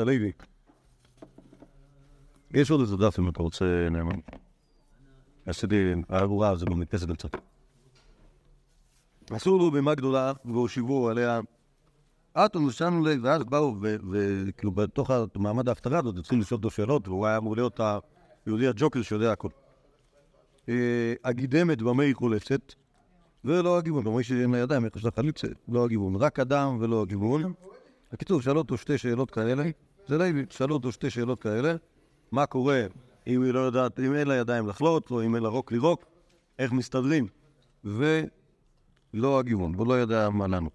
הלוי. 0.01 0.33
יש 2.57 2.71
עוד 2.71 2.81
איזה 2.81 2.97
דף 2.97 3.19
אם 3.19 3.29
אתה 3.29 3.43
רוצה, 3.43 3.89
נאמן. 3.91 4.21
עשיתי, 5.47 5.93
הארורה 6.09 6.57
זה 6.57 6.65
במדפסת 6.65 7.11
קצת. 7.11 7.31
עשו 9.31 9.59
לו 9.59 9.71
בימה 9.71 9.95
גדולה 9.95 10.33
והושיבו 10.45 11.09
עליה 11.09 11.41
אטום 12.35 12.65
ושאנו 12.65 13.05
לב, 13.05 13.21
ואז 13.23 13.45
באו 13.45 13.77
וכאילו 14.11 14.73
בתוך 14.73 15.11
מעמד 15.35 15.69
ההפטרה 15.69 15.99
הזאת 15.99 16.19
התחילו 16.19 16.41
לשאול 16.41 16.59
אותו 16.59 16.71
שאלות, 16.71 17.09
והוא 17.09 17.27
היה 17.27 17.37
אמור 17.37 17.57
להיות 17.57 17.81
היהודי 18.47 18.69
הג'וקר 18.69 19.03
שיודע 19.03 19.33
הכל. 19.33 19.49
אה, 20.69 21.15
הגידמת 21.25 21.83
במה 21.83 22.03
היא 22.03 22.15
חולצת, 22.15 22.73
ולא 23.45 23.79
הגיוון, 23.79 24.03
כלומר 24.03 24.23
שאין 24.23 24.51
לה 24.51 24.59
ידיים, 24.59 24.85
איך 24.85 24.97
יש 24.97 25.05
לה 25.05 25.11
חליצה, 25.11 25.49
לא 25.69 25.85
הגיוון, 25.85 26.17
רק 26.17 26.41
הדם 26.41 26.79
ולא 26.81 27.03
הגיוון. 27.03 27.53
בקיצור, 28.13 28.41
שאלו 28.43 28.59
אותו 28.59 28.77
שתי 28.79 28.99
שאלות 28.99 29.31
כאלה, 29.31 29.65
זה 30.09 30.19
לוי, 30.19 30.45
שאלו 30.51 30.75
אותו 30.75 30.93
שתי 30.93 31.11
שאלות 31.11 31.43
כאלה, 31.43 31.75
מה 32.33 32.47
קורה 32.47 32.87
אם 33.27 33.43
היא 33.43 33.53
לא 33.53 33.61
יודעת, 33.61 34.01
אם 34.01 34.15
אין 34.15 34.29
לה 34.29 34.35
ידיים 34.35 34.69
לחלוט, 34.69 35.11
או 35.11 35.23
אם 35.23 35.35
אין 35.35 35.43
לה 35.43 35.49
רוק 35.49 35.73
לירוק, 35.73 36.05
איך 36.59 36.73
מסתדרים, 36.73 37.27
ולא 37.85 39.39
הגיוון, 39.39 39.75
והוא 39.75 39.87
לא 39.87 39.95
יודע 39.95 40.31
מה 40.31 40.47
לענות. 40.47 40.73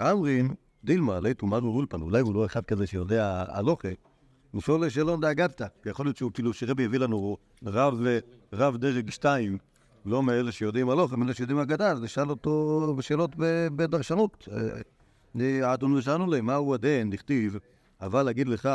אמרין, 0.00 0.54
דילמה, 0.84 1.20
לית 1.20 1.42
ומרו 1.42 1.76
אולפן, 1.76 2.00
אולי 2.00 2.20
הוא 2.20 2.34
לא 2.34 2.46
אחד 2.46 2.64
כזה 2.64 2.86
שיודע 2.86 3.44
הלוכה, 3.48 3.88
הוא 4.52 4.88
שאלון 4.88 5.20
דאגתא, 5.20 5.66
כי 5.82 5.88
יכול 5.88 6.06
להיות 6.06 6.16
שהוא 6.16 6.30
כאילו 6.34 6.52
שרבי 6.52 6.84
הביא 6.84 6.98
לנו 6.98 7.36
רב, 7.66 7.94
רב 8.52 8.76
דרג 8.76 9.10
שתיים, 9.10 9.58
לא 10.04 10.22
מאלה 10.22 10.52
שיודעים 10.52 10.90
הלוכה, 10.90 11.16
מאלה 11.16 11.34
שיודעים 11.34 11.58
אגדה, 11.58 11.90
אז 11.90 12.02
נשאל 12.02 12.30
אותו 12.30 12.94
בשאלות 12.98 13.30
בדרשנות. 13.76 14.48
אה, 15.40 15.74
אדון 15.74 15.92
ושאלנו 15.92 16.26
להם, 16.26 16.46
מהו 16.46 16.74
הדין, 16.74 17.10
דכתיב, 17.10 17.56
אבל 18.00 18.22
להגיד 18.22 18.48
לך 18.48 18.68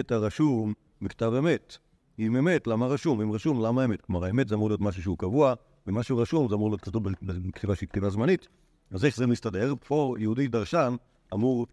את 0.00 0.12
הרשום 0.12 0.72
בכתב 1.02 1.32
אמת. 1.38 1.76
אם 2.18 2.36
אמת, 2.36 2.66
למה 2.66 2.86
רשום? 2.86 3.20
אם 3.20 3.32
רשום, 3.32 3.60
למה 3.60 3.84
אמת? 3.84 4.00
כלומר, 4.00 4.24
האמת 4.24 4.48
זה 4.48 4.54
אמור 4.54 4.68
להיות 4.68 4.80
משהו 4.80 5.02
שהוא 5.02 5.18
קבוע, 5.18 5.54
ומשהו 5.86 6.18
רשום 6.18 6.48
זה 6.48 6.54
אמור 6.54 6.70
להיות 6.70 6.80
כתוב 6.80 7.08
בכתיבה 7.22 7.76
שהיא 7.76 7.88
כתיבה 7.88 8.10
זמנית. 8.10 8.48
אז 8.90 9.04
איך 9.04 9.16
זה 9.16 9.26
מסתדר? 9.26 9.74
פה 9.86 10.14
יהודי 10.18 10.48
דרשן 10.48 10.94
אמור 11.34 11.66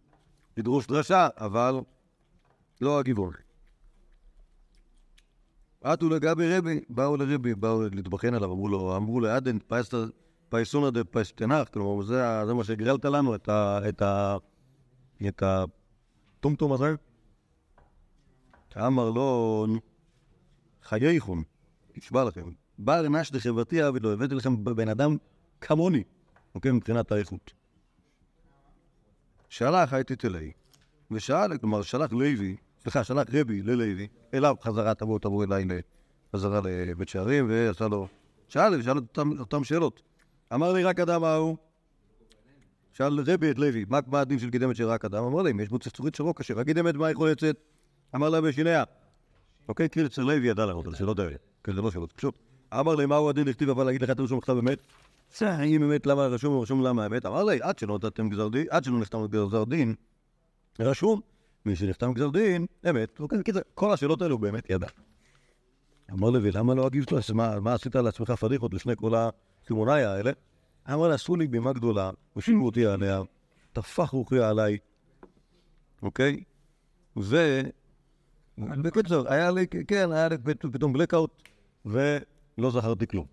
לדרוש 0.57 0.87
דרשה, 0.87 1.27
אבל 1.37 1.75
לא 2.81 2.99
הגיוון. 2.99 3.33
עטו 5.83 6.09
לגבי 6.09 6.57
רבי, 6.57 6.79
באו 6.89 7.17
לרבי, 7.17 7.55
באו 7.55 7.81
להתבחן 7.91 8.33
עליו, 8.33 8.51
אמרו 8.51 8.67
לו, 8.67 8.97
אמרו 8.97 9.19
לו, 9.19 9.27
עדן 9.27 9.57
פייסונא 10.49 10.89
דה 10.89 11.03
פייסטנח, 11.03 11.67
כלומר, 11.67 12.05
זה, 12.05 12.53
מה 12.53 12.63
שהגרלת 12.63 13.05
לנו. 13.05 13.35
את 15.27 15.43
הטומטום 15.43 16.73
הזה. 16.73 16.95
אמר 18.77 19.09
לו, 19.09 19.65
חייכון, 20.83 21.43
נשבע 21.97 22.23
לכם, 22.23 22.49
בר 22.79 23.09
נש 23.09 23.31
דחברתי 23.31 23.87
אבי 23.87 23.99
לא 23.99 24.13
הבאתי 24.13 24.35
לכם 24.35 24.63
בן 24.63 24.89
אדם 24.89 25.17
כמוני, 25.61 26.03
אוקיי, 26.55 26.71
מבחינת 26.71 27.11
האיכות. 27.11 27.53
שלח 29.49 29.93
הייתי 29.93 30.15
תלי, 30.15 30.51
ושאל, 31.11 31.57
כלומר, 31.57 31.81
שלח 31.81 32.11
לוי, 32.11 32.55
סליחה, 32.81 33.03
שלח 33.03 33.27
רבי 33.33 33.61
ללוי, 33.61 34.07
אליו 34.33 34.55
חזרה, 34.61 34.95
תבואו, 34.95 35.19
תבואו 35.19 35.43
אליי 35.43 35.65
חזרה 36.35 36.61
לבית 36.63 37.09
שערים, 37.09 37.45
ועשה 37.49 37.87
לו, 37.87 38.07
שאל, 38.47 38.81
שאל 38.81 38.97
אותם, 39.39 39.63
שאלות. 39.63 40.01
אמר 40.53 40.73
לי, 40.73 40.83
רק 40.83 40.99
אדם 40.99 41.23
ההוא. 41.23 41.57
שאל 42.93 43.19
רבי 43.19 43.51
את 43.51 43.59
לוי, 43.59 43.85
מה, 43.89 44.19
הדין 44.19 44.39
של 44.39 44.49
גידמת 44.49 44.75
של 44.75 44.85
רק 44.85 45.05
אדם? 45.05 45.23
אמר 45.23 45.41
לי, 45.41 45.51
אם 45.51 45.59
יש 45.59 45.69
בו 45.69 45.79
צפצורית 45.79 46.15
של 46.15 46.23
רוק 46.23 46.39
אשר, 46.39 46.59
הגידמת 46.59 46.95
מה 46.95 47.11
יכול 47.11 47.31
לצאת? 47.31 47.78
אמר 48.15 48.29
לה 48.29 48.41
בשיניה. 48.41 48.83
אוקיי, 49.69 49.89
כאילו 49.89 50.07
אצל 50.07 50.21
לוי 50.21 50.47
ידע 50.47 50.65
לענות 50.65 50.87
על 50.87 50.95
שאלות 50.95 51.19
האלה. 51.19 51.35
כן, 51.63 51.73
זה 51.73 51.81
לא 51.81 51.91
שאלות, 51.91 52.11
פשוט. 52.11 52.39
אמר 52.73 52.95
לי, 52.95 53.05
מהו 53.05 53.29
הדין 53.29 53.47
לכתיב 53.47 53.69
אבל 53.69 53.83
להגיד 53.83 54.01
לך 54.01 54.09
את 54.09 54.19
הרשום 54.19 54.39
בכתב 54.39 54.57
אמת? 54.57 54.79
אם 55.41 55.83
אמת 55.83 56.05
למה 56.05 56.27
רשום, 56.27 56.61
רשום 56.61 56.83
למה 56.83 57.05
אמת? 57.05 57.25
אמר 57.25 57.43
לי, 57.43 57.59
עד 57.61 57.79
שלא 57.79 57.95
נתתם 57.95 58.29
גזר 58.29 58.47
דין, 58.47 58.65
עד 58.69 58.83
שלא 58.83 58.99
נחתם 58.99 59.27
גזר 59.27 59.63
דין, 59.63 59.95
רשום, 60.79 61.21
מי 61.65 61.75
שנחתם 61.75 62.13
גזר 62.13 62.29
דין, 62.29 62.65
אמת. 62.89 63.19
אוקיי, 63.19 63.39
כל 63.73 63.93
השאלות 63.93 64.21
האלו 64.21 64.37
באמת 64.37 64.69
ידע. 64.69 64.87
אמר 66.11 66.29
לוי, 66.29 66.51
למה 66.51 66.75
לא 66.75 66.89
מה, 67.33 67.59
מה 67.59 67.73
עשית 67.73 67.95
לעצמך 67.95 68.31
פדיחות 68.31 68.73
לפני 68.73 68.95
כל 68.95 69.13
הסימונאי 69.15 70.03
האלה? 70.03 70.31
אמר 70.93 71.07
לה, 71.07 71.15
עשו 71.15 71.35
לי 71.35 71.47
בימה 71.47 71.73
גדולה, 71.73 72.09
הושיבו 72.33 72.65
אותי 72.65 72.85
עליה, 72.85 73.21
טפח 73.73 74.09
רוחי 74.09 74.39
עליי, 74.39 74.77
אוקיי? 76.01 76.43
ו... 77.17 77.61
בקיצור, 78.59 79.27
היה 79.27 79.51
לי, 79.51 79.67
כן, 79.67 80.11
היה 80.11 80.27
לי 80.29 80.37
פת- 80.37 80.65
פתאום 80.73 80.93
בלקאוט, 80.93 81.41
ולא 81.85 82.71
זכרתי 82.71 83.07
כלום. 83.07 83.25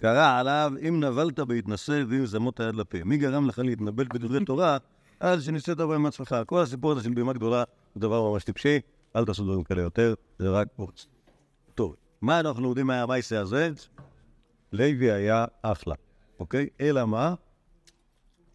קרא 0.00 0.38
עליו, 0.40 0.72
אם 0.88 1.04
נבלת 1.04 1.40
בהתנשא 1.40 2.02
ואם 2.08 2.26
זמות 2.26 2.60
היד 2.60 2.74
לפה. 2.74 2.98
מי 3.04 3.16
גרם 3.16 3.48
לך 3.48 3.58
להתנבל 3.58 4.04
בדברי 4.04 4.44
תורה, 4.44 4.78
אז 5.20 5.44
שניסית 5.44 5.78
בהם 5.78 6.06
עצמך. 6.06 6.36
כל 6.46 6.62
הסיפור 6.62 6.92
הזה 6.92 7.02
של 7.02 7.14
בימה 7.14 7.32
גדולה 7.32 7.64
הוא 7.94 8.00
דבר 8.00 8.30
ממש 8.32 8.44
טיפשי, 8.44 8.80
אל 9.16 9.24
תעשו 9.24 9.44
דברים 9.44 9.64
כאלה 9.64 9.82
יותר, 9.82 10.14
זה 10.38 10.50
רק 10.50 10.68
פורץ. 10.76 11.06
טוב, 11.74 11.96
מה 12.20 12.40
אנחנו 12.40 12.68
יודעים 12.68 12.86
מהמייסה 12.86 13.40
הזה? 13.40 13.70
לוי 14.72 15.12
היה 15.12 15.44
אחלה, 15.62 15.94
אוקיי? 16.40 16.68
אלא 16.80 17.04
מה? 17.04 17.34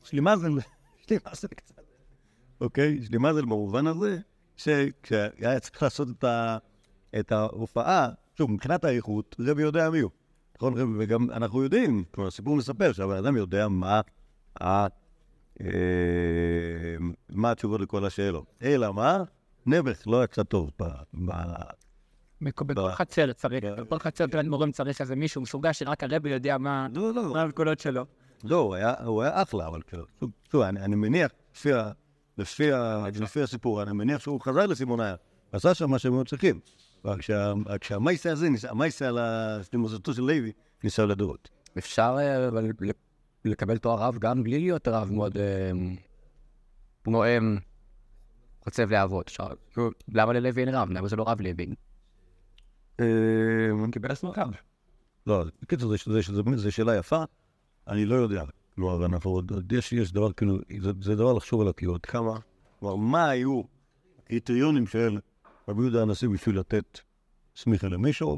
יש 0.06 0.14
לי 0.14 0.20
מזל, 0.22 0.50
יש 1.00 1.10
לי 1.10 1.18
מזל 1.32 1.48
קצת. 1.48 1.79
אוקיי? 2.62 2.98
יש 3.02 3.12
לי 3.12 3.18
מזל 3.18 3.42
במובן 3.42 3.88
הזה, 3.88 4.18
שכשהיה 4.58 5.60
צריך 5.60 5.84
לעשות 5.84 6.08
את, 6.10 6.24
ה, 6.24 6.58
את 7.20 7.32
ההופעה, 7.32 8.10
שוב, 8.38 8.52
מבחינת 8.52 8.84
האיכות, 8.84 9.36
רבי 9.40 9.62
יודע 9.62 9.90
מי 9.90 10.00
הוא. 10.00 10.12
נכון, 10.56 10.74
רבי, 10.78 10.92
וגם 10.98 11.32
אנחנו 11.32 11.64
יודעים, 11.64 12.04
כלומר, 12.12 12.28
הסיפור 12.28 12.56
מספר 12.56 12.92
שהבן 12.92 13.16
אדם 13.16 13.38
יודע 13.38 13.68
מה, 13.68 14.02
ה, 14.62 14.88
אה, 15.62 15.68
מה 17.30 17.52
התשובות 17.52 17.82
לכל 17.82 18.06
השאלות. 18.06 18.46
אלא 18.64 18.94
מה? 18.94 19.24
נעבך 19.66 20.08
לא 20.08 20.24
יצא 20.24 20.44
טוב 20.44 20.72
ב... 20.82 20.84
ב... 21.26 21.32
בכל 22.42 22.92
חצר 22.92 23.34
צריך, 23.34 23.64
בכל 23.64 24.00
חצר 24.00 24.28
תלת 24.28 24.46
מורים 24.46 24.72
צריך 24.72 25.02
איזה 25.02 25.16
מישהו 25.16 25.42
מסוגל 25.42 25.74
שרק 25.74 26.04
הרבי 26.04 26.30
יודע 26.30 26.58
מה 26.58 26.88
לא, 26.96 27.14
לא, 27.14 27.34
מה 27.34 27.42
הנקודות 27.42 27.80
שלו. 27.80 28.06
לא, 28.44 28.76
הוא 29.04 29.22
היה, 29.24 29.42
אחלה, 29.42 29.68
אבל 29.68 29.82
כאילו, 29.82 30.66
אני, 30.66 30.96
מניח, 30.96 31.32
לפי, 31.56 31.70
לפי, 32.40 32.72
ה, 32.74 33.06
לפי 33.22 33.42
הסיפור, 33.42 33.84
אני 33.84 33.94
מניח 33.94 34.20
שהוא 34.22 34.42
חזר 34.42 34.66
לסימוניה, 34.66 35.16
עשה 35.52 35.74
שם 35.74 35.90
מה 35.90 36.00
שהם 36.00 36.14
היו 36.14 36.24
צריכים. 36.26 36.60
רק 37.06 37.22
שה- 37.22 37.54
רק 37.66 37.84
שהמייסה 37.84 38.32
הזה, 38.32 38.48
המייסה 38.70 39.08
על 39.08 39.18
הסטימוזתו 39.22 40.14
של 40.14 40.22
לוי, 40.22 40.52
ניסה 40.84 41.06
לדורות. 41.06 41.50
אפשר 41.78 42.16
אה, 42.20 42.50
לקבל 43.46 43.78
תואר 43.78 44.00
רב 44.04 44.18
גם 44.20 44.44
בלי 44.44 44.60
להיות 44.60 44.88
רב 44.88 45.12
מאוד 45.12 45.38
אה, 45.38 45.72
נואם, 47.08 47.58
חוצב 48.64 48.92
להבות. 48.92 49.28
אפשר- 49.28 49.48
למה 50.14 50.34
ללוי 50.34 50.62
אין 50.66 50.76
רב? 50.76 50.90
למה 50.92 51.08
זה 51.08 51.16
לא 51.16 51.24
רב 51.28 51.42
לוי? 51.42 51.66
הוא 53.72 53.92
קיבל 53.92 54.12
עצמו 54.12 54.32
רב. 54.38 54.52
לא, 55.28 55.44
בקיצור, 55.62 55.90
זה- 55.98 56.22
זה- 56.22 56.34
זה- 56.34 56.58
זו 56.58 56.72
שאלה 56.72 56.96
יפה, 56.98 57.24
אני 57.88 58.06
לא 58.06 58.16
יודע. 58.16 58.44
כלומר, 58.80 59.06
אנחנו 59.06 59.32
עוד, 59.32 59.52
עוד 59.52 59.72
יש, 59.72 59.94
יש 59.94 60.12
דבר, 60.12 60.32
כאילו, 60.32 60.58
זה, 60.82 60.92
זה 61.02 61.16
דבר 61.16 61.34
לחשוב 61.34 61.62
עליו, 61.62 61.76
כאילו, 61.76 61.96
עד 61.96 62.06
כמה, 62.06 62.40
כלומר, 62.80 62.96
מה 62.96 63.30
היו 63.30 63.62
הקריטריונים 64.20 64.88
של 64.88 65.20
רבי 65.68 65.82
יהודה 65.82 66.02
הנשיא 66.02 66.30
בשביל 66.30 66.60
לתת 66.60 67.00
סמיכה 67.56 67.88
למישהו? 67.88 68.38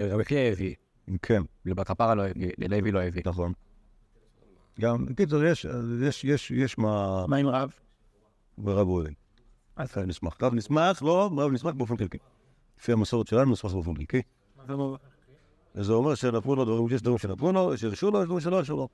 רבי 0.00 0.24
חייא 0.24 0.52
הביא, 0.52 0.74
כן, 1.22 1.42
לבר 1.64 1.84
כפרה 1.84 2.14
לא 2.14 2.22
הביא, 2.26 2.50
ללוי 2.58 2.92
לא 2.92 3.02
הביא. 3.02 3.22
נכון. 3.26 3.52
גם, 4.80 5.06
בקיצור, 5.06 5.44
יש, 5.44 5.66
יש, 6.02 6.24
יש, 6.24 6.50
יש 6.50 6.78
מה... 6.78 7.24
מה 7.28 7.36
עם 7.36 7.46
רב? 7.46 7.72
ברב 8.58 8.88
אוהל. 8.88 9.14
אז 9.76 9.96
רב 9.96 10.04
נשמח. 10.04 10.42
רב 10.42 10.54
נשמח, 10.54 11.02
לא, 11.02 11.30
רב 11.36 11.52
נשמח 11.52 11.74
באופן 11.74 11.96
חלקי. 11.96 12.18
לפי 12.78 12.92
המסורת 12.92 13.26
שלנו, 13.26 13.52
נשמח 13.52 13.72
באופן 13.72 13.94
חלקי. 13.96 14.22
מה 14.56 14.64
זה 14.66 14.72
אומר? 14.72 14.96
זה 15.74 15.92
אומר 15.92 16.14
שנתנו 16.14 16.54
לו 16.54 16.64
דברים, 16.64 16.86
יש 16.90 17.02
דברים 17.02 17.18
שנתנו 17.18 17.52
לו, 17.52 17.78
שהרשו 17.78 18.10
לו, 18.10 18.20
יש 18.20 18.24
דברים 18.24 18.40
שלא 18.40 18.56
הרשו 18.56 18.76
לו. 18.76 18.88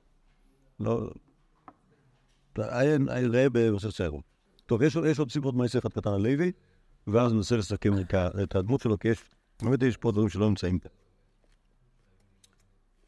לא... 0.79 1.09
עיין, 2.57 3.07
ראה 3.09 3.47
במסכת 3.49 3.89
סיירון. 3.89 4.21
טוב, 4.65 4.81
יש 4.81 4.95
עוד- 5.19 5.31
סיפור 5.31 5.53
מעשה 5.53 5.79
אחד 5.79 5.89
קטן 5.89 6.09
על 6.09 6.21
לוי, 6.21 6.51
ואז 7.07 7.33
ננסה 7.33 7.57
לסכם 7.57 7.93
את 7.99 8.13
את 8.43 8.55
הדמות 8.55 8.81
שלו, 8.81 8.99
כי 8.99 9.07
יש, 9.07 9.23
באמת 9.61 9.83
יש 9.83 9.97
פה 9.97 10.11
דברים 10.11 10.29
שלא 10.29 10.49
נמצאים 10.49 10.79
כאן. 10.79 10.91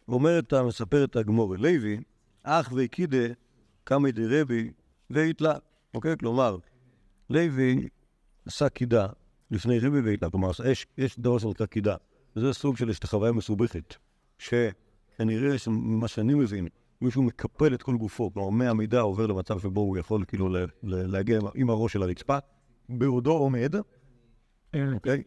אומרת, 0.07 0.53
מספרת 0.53 1.15
הגמור, 1.15 1.55
לוי, 1.55 1.99
אח 2.43 2.71
וקידה, 2.75 3.27
קמא 3.83 4.11
דרבי, 4.11 4.71
והתלה. 5.09 5.53
אוקיי? 5.93 6.17
כלומר, 6.17 6.57
לוי 7.29 7.87
עשה 8.45 8.69
קידה 8.69 9.07
לפני 9.51 9.79
רבי 9.79 10.01
והתלה. 10.01 10.29
כלומר, 10.29 10.51
יש, 10.71 10.87
יש 10.97 11.19
דבר 11.19 11.37
שנקרא 11.37 11.65
קידה. 11.65 11.95
וזה 12.35 12.53
סוג 12.53 12.77
של 12.77 12.87
איזושהי 12.87 13.07
חוויה 13.07 13.31
מסובכת, 13.31 13.95
שכנראה, 14.37 15.55
ממה 15.67 16.07
שאני 16.07 16.33
מבין, 16.33 16.67
מישהו 17.05 17.23
מקפל 17.23 17.73
את 17.73 17.83
כל 17.83 17.95
גופו, 17.97 18.33
כלומר 18.33 18.49
מהמידה 18.49 19.01
עובר 19.01 19.25
למצב 19.27 19.59
שבו 19.59 19.81
הוא 19.81 19.97
יכול 19.97 20.25
כאילו 20.27 20.49
ל- 20.49 20.57
ל- 20.83 21.11
להגיע 21.11 21.39
עם- 21.55 21.69
הראש 21.69 21.93
של 21.93 22.03
הרצפה, 22.03 22.37
בעודו 22.89 23.31
עומד, 23.31 23.75
אוקיי? 24.93 25.23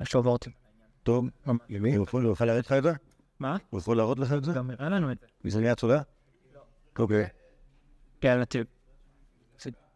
יש 0.00 0.14
לו 0.14 0.24
וורטים. 0.24 0.52
טוב, 1.02 1.26
למי? 1.68 1.96
הוא 1.96 2.04
יכול 2.04 2.24
הוא 2.24 2.32
יכול 2.32 2.46
להראות 2.46 2.66
לך 2.66 2.72
את 2.72 2.82
זה? 2.82 2.92
מה? 3.40 3.56
הוא 3.70 3.80
יכול 3.80 3.96
להראות 3.96 4.18
לך 4.18 4.32
את 4.32 4.44
זה? 4.44 4.52
גם 4.52 4.70
הראה 4.70 4.88
לנו 4.88 5.12
את 5.12 5.18
זה. 5.20 5.26
וזה 5.44 5.60
נהיה 5.60 5.74
צולע? 5.74 6.02
אוקיי. 6.98 7.26
כן, 8.20 8.40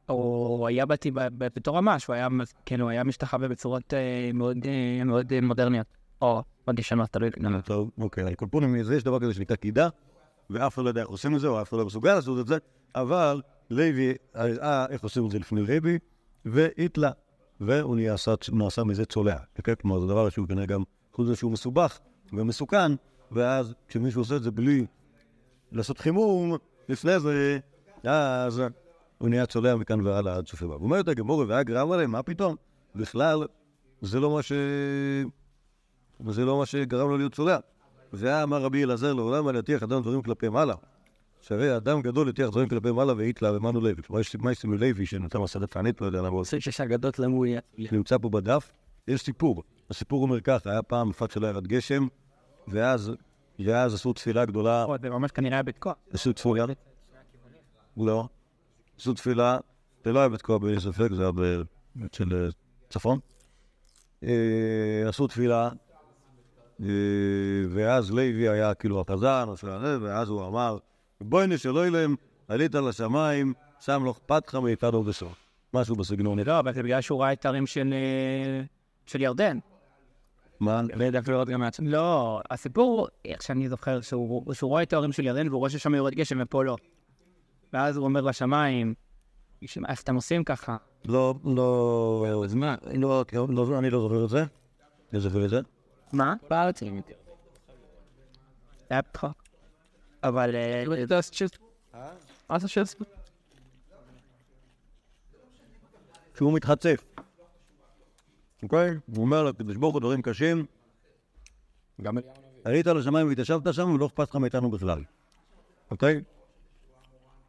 הוא 0.06 0.66
היה 0.66 0.86
באתי 0.86 1.10
ב- 1.10 1.20
ב- 1.20 1.48
בתור 1.56 1.80
ממש, 1.80 2.06
הוא 2.06 2.14
היה, 2.14 2.28
כן, 2.66 2.80
הוא 2.80 2.90
היה 2.90 3.04
משתחווה 3.04 3.48
בצורות 3.48 3.94
אה, 3.94 4.30
מאוד 4.34 4.56
אה, 4.66 5.02
אה, 5.32 5.40
מודרניות. 5.42 5.86
או 6.22 6.42
מאוד 6.66 6.78
ישנות, 6.78 7.10
תלוי. 7.10 7.30
טוב, 7.64 7.90
אוקיי, 7.98 8.24
על 8.24 8.34
קולפונים 8.34 8.72
מזה 8.72 8.96
יש 8.96 9.02
דבר 9.04 9.20
כזה 9.20 9.34
שנקרא 9.34 9.56
קידה, 9.56 9.88
ואף 10.50 10.74
אחד 10.74 10.82
לא 10.82 10.88
יודע 10.88 11.00
איך 11.00 11.08
עושים 11.08 11.34
את 11.34 11.40
זה, 11.40 11.48
או 11.48 11.62
אף 11.62 11.68
אחד 11.68 11.78
לא 11.78 11.86
מסוגל 11.86 12.14
לעשות 12.14 12.40
את 12.40 12.46
זה, 12.46 12.58
אבל 12.94 13.42
לוי 13.70 14.14
הראה 14.34 14.86
איך 14.86 15.02
עושים 15.02 15.26
את 15.26 15.30
זה 15.30 15.38
לפני 15.38 15.60
רבי, 15.68 15.98
והתלה, 16.44 17.10
והוא 17.60 17.96
נעשה, 18.52 18.84
מזה 18.84 19.04
צולע. 19.04 19.36
אוקיי? 19.58 19.76
כלומר, 19.76 20.00
זה 20.00 20.06
דבר 20.06 20.28
שהוא 20.28 20.48
כנראה 20.48 20.66
גם, 20.66 20.82
חוץ 21.12 21.26
מזה 21.26 21.36
שהוא 21.36 21.52
מסובך 21.52 21.98
ומסוכן, 22.32 22.92
ואז 23.32 23.74
כשמישהו 23.88 24.20
עושה 24.20 24.36
את 24.36 24.42
זה 24.42 24.50
בלי 24.50 24.86
לעשות 25.72 25.98
חימום, 25.98 26.56
לפני 26.88 27.20
זה, 27.20 27.58
אז 28.04 28.62
הוא 29.18 29.28
נהיה 29.28 29.46
צולע 29.46 29.76
מכאן 29.76 30.06
והלאה 30.06 30.36
עד 30.36 30.46
סוף 30.46 30.62
הבא. 30.62 30.74
אומרת 30.74 31.08
הגמורה 31.08 31.44
והגרם 31.48 31.92
עליהם, 31.92 32.10
מה 32.10 32.22
פתאום? 32.22 32.56
בכלל, 32.94 33.46
זה 34.00 34.20
לא 34.20 34.30
מה 34.30 34.42
ש... 34.42 34.52
וזה 36.20 36.44
לא 36.44 36.58
מה 36.58 36.66
שגרם 36.66 37.08
לו 37.08 37.16
להיות 37.16 37.34
צולע. 37.34 37.58
והיה 38.14 38.42
אמר 38.42 38.62
רבי 38.62 38.84
אלעזר 38.84 39.12
לעולם 39.12 39.46
על 39.46 39.56
יתיח 39.56 39.82
אדם 39.82 40.02
דברים 40.02 40.22
כלפי 40.22 40.48
מעלה. 40.48 40.74
שהרי 41.40 41.76
אדם 41.76 42.02
גדול 42.02 42.28
יתיח 42.28 42.48
דברים 42.48 42.68
כלפי 42.68 42.90
מעלה 42.90 43.12
והיתלה 43.12 43.56
ומנו 43.56 43.80
לוי. 43.80 44.02
כלומר, 44.02 44.20
יש 44.20 44.64
עם 44.64 44.74
לוי 44.74 45.06
שנתן 45.06 45.38
מסעדת 45.38 45.70
תענית, 45.70 46.00
לא 46.00 46.06
יודע 46.06 46.18
למה 46.18 46.28
הוא 46.28 46.40
עושה. 46.40 46.60
שש 46.60 46.80
אגדות 46.80 47.18
למו 47.18 47.44
נמצא 47.78 48.18
פה 48.18 48.28
בדף, 48.28 48.72
יש 49.08 49.20
סיפור. 49.20 49.62
הסיפור 49.90 50.22
אומר 50.22 50.40
ככה, 50.40 50.70
היה 50.70 50.82
פעם 50.82 51.08
מפת 51.08 51.30
שלא 51.30 51.46
ירד 51.46 51.66
גשם, 51.66 52.06
ואז, 52.68 53.12
ואז 53.58 53.94
עשו 53.94 54.12
תפילה 54.12 54.44
גדולה, 54.44 54.86
זה 55.02 55.10
ממש 55.10 55.30
כנראה 55.30 55.56
היה 55.56 55.62
בתקוע. 55.62 55.92
עשו 56.12 56.32
תפילה, 56.32 56.64
לא, 57.96 58.28
עשו 58.98 59.14
תפילה, 59.14 59.58
זה 60.04 60.12
לא 60.12 60.18
היה 60.18 60.28
בתקוע 60.28 60.58
בלי 60.58 60.80
ספק, 60.80 61.08
זה 61.12 61.22
היה 61.22 61.32
של 62.12 62.44
אה, 62.44 62.48
צפון. 62.90 63.18
אה, 64.22 65.08
עשו 65.08 65.26
תפילה, 65.26 65.70
ואז 67.70 68.10
לוי 68.10 68.48
היה 68.48 68.74
כאילו 68.74 69.00
החזן, 69.00 69.48
ואז 70.00 70.28
הוא 70.28 70.46
אמר, 70.46 70.78
בואי 71.20 71.46
נשאלו 71.46 71.84
אליהם, 71.84 72.14
עלית 72.48 72.74
לשמיים, 72.74 73.54
שם 73.80 74.04
לא 74.04 74.10
אכפת 74.10 74.48
לך 74.48 74.54
מאיתנו 74.54 75.02
בסוף. 75.02 75.44
משהו 75.74 75.96
בסגנון. 75.96 76.38
לא, 76.38 76.58
אבל 76.58 76.72
זה 76.72 76.82
בגלל 76.82 77.00
שהוא 77.00 77.22
ראה 77.22 77.32
את 77.32 77.44
הערים 77.44 77.66
של 77.66 77.92
אה, 77.92 78.62
של 79.06 79.22
ירדן. 79.22 79.58
מה? 80.60 80.82
וידע 80.98 81.20
לראות 81.28 81.48
גם 81.48 81.60
מעצמם. 81.60 81.88
לא, 81.88 82.40
הסיפור, 82.50 83.08
איך 83.24 83.42
שאני 83.42 83.68
זוכר, 83.68 84.00
שהוא 84.00 84.44
רואה 84.62 84.82
את 84.82 84.92
ההורים 84.92 85.12
של 85.12 85.24
ירדן 85.24 85.48
והוא 85.48 85.58
רואה 85.58 85.70
ששם 85.70 85.94
יורד 85.94 86.14
גשם 86.14 86.38
ופה 86.42 86.64
לא. 86.64 86.76
ואז 87.72 87.96
הוא 87.96 88.04
אומר 88.04 88.20
לשמיים, 88.20 88.94
אז 89.88 89.98
אתם 89.98 90.14
עושים 90.14 90.44
ככה. 90.44 90.76
לא, 91.04 91.34
לא, 91.44 92.42
אז 92.44 92.54
מה? 92.54 92.74
אני 92.86 92.98
לא, 92.98 93.24
לא, 93.32 93.78
אני 93.78 93.90
לא 93.90 94.00
זוכר 94.00 94.24
את 94.24 94.28
זה. 94.28 94.44
אני 95.12 95.20
זוכר 95.20 95.44
את 95.44 95.50
זה. 95.50 95.60
מה? 96.14 96.34
בארץ. 96.50 96.80
זה 96.80 96.86
היה 98.90 99.02
פתחה. 99.02 99.30
אבל... 100.22 100.54
אה. 100.54 102.10
מה 102.48 102.58
זה 102.58 102.66
just? 102.66 103.04
שהוא 106.36 106.52
מתחצף. 106.52 107.04
אוקיי? 108.62 108.90
הוא 109.06 109.24
אומר 109.24 109.44
לקדוש 109.44 109.76
ברוך 109.76 109.92
הוא 109.94 110.00
דברים 110.00 110.22
קשים, 110.22 110.66
גם 112.02 112.18
עלית 112.64 112.86
לשמיים 112.86 113.28
והתיישבת 113.28 113.74
שם 113.74 113.90
ולא 113.90 114.06
אכפת 114.06 114.28
לך 114.28 114.36
מאיתנו 114.36 114.70
בכלל. 114.70 115.02
אוקיי? 115.90 116.22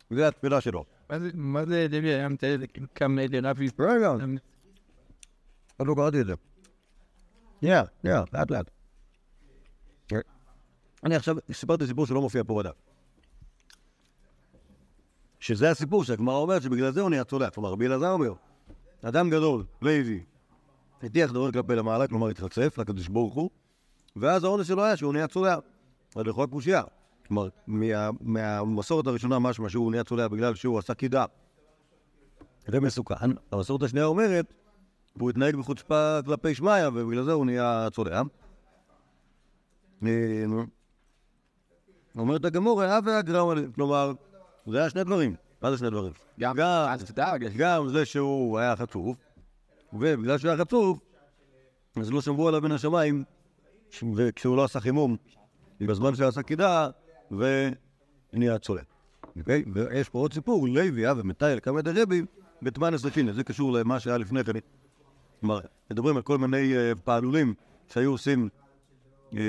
זה 0.09 0.27
התפילה 0.27 0.61
שלו. 0.61 0.85
מה 1.33 1.65
זה 1.65 1.87
דבי 1.89 2.13
היה 2.13 2.29
מתאר 2.29 2.55
את 2.55 2.59
זה 2.59 2.67
כאילו 2.67 2.87
קם 2.93 3.17
לרבי? 3.19 3.67
רגע, 3.79 4.15
עוד 5.77 5.87
לא 5.87 5.95
קראתי 5.95 6.21
את 6.21 6.25
זה. 6.25 6.33
שנייה, 7.65 7.83
שנייה, 8.01 8.23
לאט 8.33 8.51
לאט. 8.51 8.71
אני 11.03 11.15
עכשיו 11.15 11.35
סיפרתי 11.51 11.87
סיפור 11.87 12.05
שלא 12.05 12.21
מופיע 12.21 12.43
פה 12.47 12.59
בדף. 12.59 12.71
שזה 15.39 15.71
הסיפור 15.71 16.03
שהגמרא 16.03 16.35
אומרת 16.35 16.61
שבגלל 16.61 16.91
זה 16.91 17.01
הוא 17.01 17.09
נהיה 17.09 17.23
צולע. 17.23 17.49
כלומר, 17.49 17.69
רבי 17.69 17.85
אלעזר 17.85 18.09
אומר, 18.09 18.33
אדם 19.01 19.29
גדול, 19.29 19.63
לוי, 19.81 20.23
הטיח 21.03 21.31
דברים 21.31 21.51
כלפי 21.51 21.75
למעלה, 21.75 22.07
כלומר 22.07 22.27
התחצף 22.27 22.77
לקדוש 22.77 23.07
ברוך 23.07 23.33
הוא, 23.33 23.49
ואז 24.15 24.43
העונש 24.43 24.67
שלו 24.67 24.83
היה 24.83 24.97
שהוא 24.97 25.13
נהיה 25.13 25.27
צולע. 25.27 25.57
אז 26.15 26.21
לכאורה 26.25 26.47
קושייה. 26.47 26.83
כלומר, 27.27 27.49
מה, 27.67 28.09
מהמסורת 28.21 29.07
הראשונה 29.07 29.39
משמע 29.39 29.69
שהוא 29.69 29.91
נהיה 29.91 30.03
צולע 30.03 30.27
בגלל 30.27 30.55
שהוא 30.55 30.79
עשה 30.79 30.93
קידה. 30.93 31.25
זה 32.67 32.79
מסוכן. 32.79 33.31
המסורת 33.51 33.83
השנייה 33.83 34.05
אומרת, 34.05 34.53
הוא 35.19 35.29
התנהג 35.29 35.55
בחוצפה 35.55 36.19
כלפי 36.25 36.55
שמיא, 36.55 36.87
ובגלל 36.93 37.23
זה 37.23 37.31
הוא 37.31 37.45
נהיה 37.45 37.87
צולע. 37.91 38.21
אה, 40.05 40.09
אומרת 42.17 42.45
הגמור, 42.45 42.83
אה 42.83 42.99
והגרם, 43.05 43.71
כלומר, 43.75 44.11
זה 44.67 44.77
היה 44.79 44.89
שני 44.89 45.03
דברים. 45.03 45.35
מה 45.61 45.71
זה 45.71 45.77
שני 45.77 45.89
דברים? 45.89 46.13
גם, 46.39 46.55
גם- 47.57 47.87
זה 47.89 48.05
שהוא 48.05 48.59
היה 48.59 48.75
חצוף, 48.75 49.17
ובגלל 49.93 50.37
שהוא 50.37 50.49
היה 50.51 50.59
חצוף, 50.59 50.99
אז 51.99 52.11
לא 52.11 52.21
שמרו 52.21 52.47
עליו 52.47 52.61
בין 52.61 52.71
השמיים, 52.71 53.23
וכשהוא 54.15 54.57
לא 54.57 54.63
עשה 54.63 54.79
חימום, 54.79 55.17
בזמן 55.81 56.15
שהוא 56.15 56.27
עשה 56.27 56.43
קידה, 56.43 56.89
ונהיה 57.31 58.59
צולע. 58.59 58.81
אוקיי? 59.39 59.63
ויש 59.73 60.09
פה 60.09 60.19
עוד 60.19 60.33
סיפור, 60.33 60.67
לוי, 60.67 61.07
אה, 61.07 61.13
ומתי 61.17 61.45
קמא 61.61 61.81
דרבי, 61.81 62.21
בתמאנס 62.61 63.05
לפינה, 63.05 63.33
זה 63.33 63.43
קשור 63.43 63.73
למה 63.73 63.99
שהיה 63.99 64.17
לפני 64.17 64.43
כן. 64.43 64.51
כלומר, 65.45 65.59
מדברים 65.91 66.15
על 66.15 66.21
כל 66.21 66.37
מיני 66.37 66.77
אה, 66.77 66.95
פעלולים 67.03 67.53
שהיו 67.87 68.11
עושים 68.11 68.49
אה, 69.37 69.41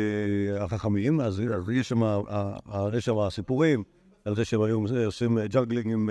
החכמים, 0.61 1.21
אז 1.21 1.43
אז 1.51 2.95
יש 2.95 3.05
שם 3.05 3.19
אה, 3.19 3.31
סיפורים 3.31 3.83
על 4.25 4.37
זה 4.37 4.45
שהם 4.45 4.63
היו 4.63 4.81
עושים 5.07 5.39
ג'אגלינג 5.47 6.11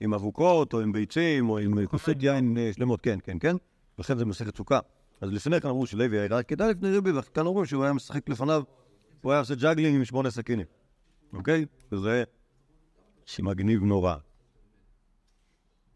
עם, 0.00 0.14
אבוקות, 0.14 0.72
או 0.72 0.80
עם 0.80 0.92
ביצים, 0.92 1.50
או 1.50 1.58
עם 1.58 1.86
כוסות 1.86 2.16
יין 2.20 2.56
שלמות, 2.72 3.00
כן, 3.00 3.18
כן, 3.24 3.38
כן. 3.40 3.56
לכן 3.98 4.18
זה 4.18 4.24
מסכת 4.24 4.56
סוכה. 4.56 4.78
אז 5.20 5.32
לפני 5.32 5.60
כן 5.60 5.68
אמרו 5.68 5.86
שלוי 5.86 6.18
היה 6.18 6.42
כך 6.42 6.70
לפני 6.70 6.96
רבי, 6.96 7.10
וכאן 7.18 7.46
אומרים 7.46 7.66
שהוא 7.66 7.84
היה 7.84 7.92
משחק 7.92 8.28
לפניו, 8.28 8.62
הוא 9.22 9.32
היה 9.32 9.40
עושה 9.40 9.54
ג'אגלינג 9.54 9.96
עם 9.96 10.04
שמונה 10.04 10.30
סכינים, 10.30 10.66
אוקיי? 11.32 11.64
וזה 11.92 12.24
מגניב 13.38 13.82
נורא. 13.82 14.14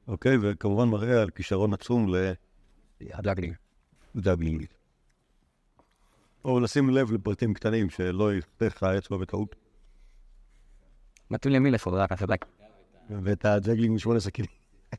אוקיי? 0.08 0.36
וכמובן 0.42 0.88
מראה 0.88 1.22
על 1.22 1.30
כישרון 1.30 1.72
עצום 1.72 2.06
הדגלינג. 3.00 3.54
לדאגלינג. 4.14 4.64
או 6.44 6.60
לשים 6.60 6.90
לב 6.90 7.12
לפרטים 7.12 7.54
קטנים 7.54 7.90
שלא 7.90 8.34
יחטא 8.34 8.64
לך 8.64 8.82
האצבע 8.82 9.16
בטעות, 9.16 9.56
מתאים 11.30 11.54
למי 11.54 11.70
לפורר 11.70 12.00
רק 12.00 12.12
הסדק. 12.12 12.44
ואת 13.22 13.44
הג'אגלינג 13.44 13.92
עם 13.92 13.98
שמונה 13.98 14.20
סכינים. 14.20 14.50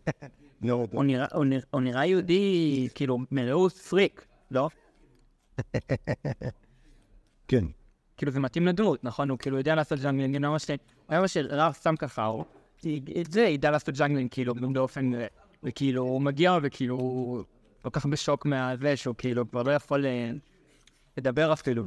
לא, 0.61 0.87
הוא 0.91 1.81
נראה- 1.81 2.05
יהודי, 2.05 2.87
כאילו, 2.95 3.17
מלאות 3.31 3.73
פריק, 3.73 4.25
לא? 4.51 4.69
כן. 7.47 7.65
כאילו 8.17 8.31
זה 8.31 8.39
מתאים 8.39 8.67
לדמות, 8.67 9.03
נכון? 9.03 9.29
הוא 9.29 9.37
כאילו 9.37 9.57
יודע 9.57 9.75
לעשות 9.75 9.99
ג'אגלינג, 9.99 10.35
הוא 10.35 10.51
ממש... 10.51 10.69
הוא 10.69 10.77
היה 11.09 11.19
ממש 11.21 11.37
רב 11.37 11.73
סתם 11.73 11.95
ככה, 11.95 12.25
הוא... 12.25 12.45
את 13.21 13.31
זה 13.31 13.41
ידע 13.41 13.71
לעשות 13.71 13.95
ג'אגלינג, 13.97 14.31
כאילו, 14.31 14.55
באופן... 14.73 15.13
אה, 15.13 15.27
וכאילו, 15.63 16.01
הוא 16.03 16.21
מגיע 16.21 16.57
וכאילו, 16.63 16.95
כל 17.81 17.89
כך 17.89 18.05
בשוק 18.05 18.45
מהזה, 18.45 18.97
שהוא 18.97 19.15
כאילו 19.17 19.49
כבר 19.49 19.63
לא 19.63 19.71
יכול 19.71 20.05
אה, 20.05 20.31
לדבר 21.17 21.53
אפילו. 21.53 21.83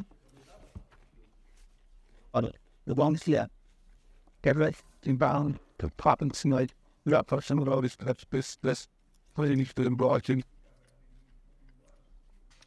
is 9.61 9.73
the 9.77 9.89
embroidery. 9.89 10.43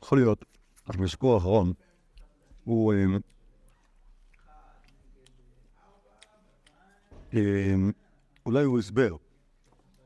יכול 0.04 0.18
להיות, 0.18 0.46
אז 0.86 0.96
בסיפור 0.96 1.34
האחרון, 1.34 1.74
הוא... 2.64 2.94
אה, 2.94 3.06
אה, 7.34 7.76
אולי 8.46 8.64
הוא 8.64 8.80
הסבר 8.80 9.16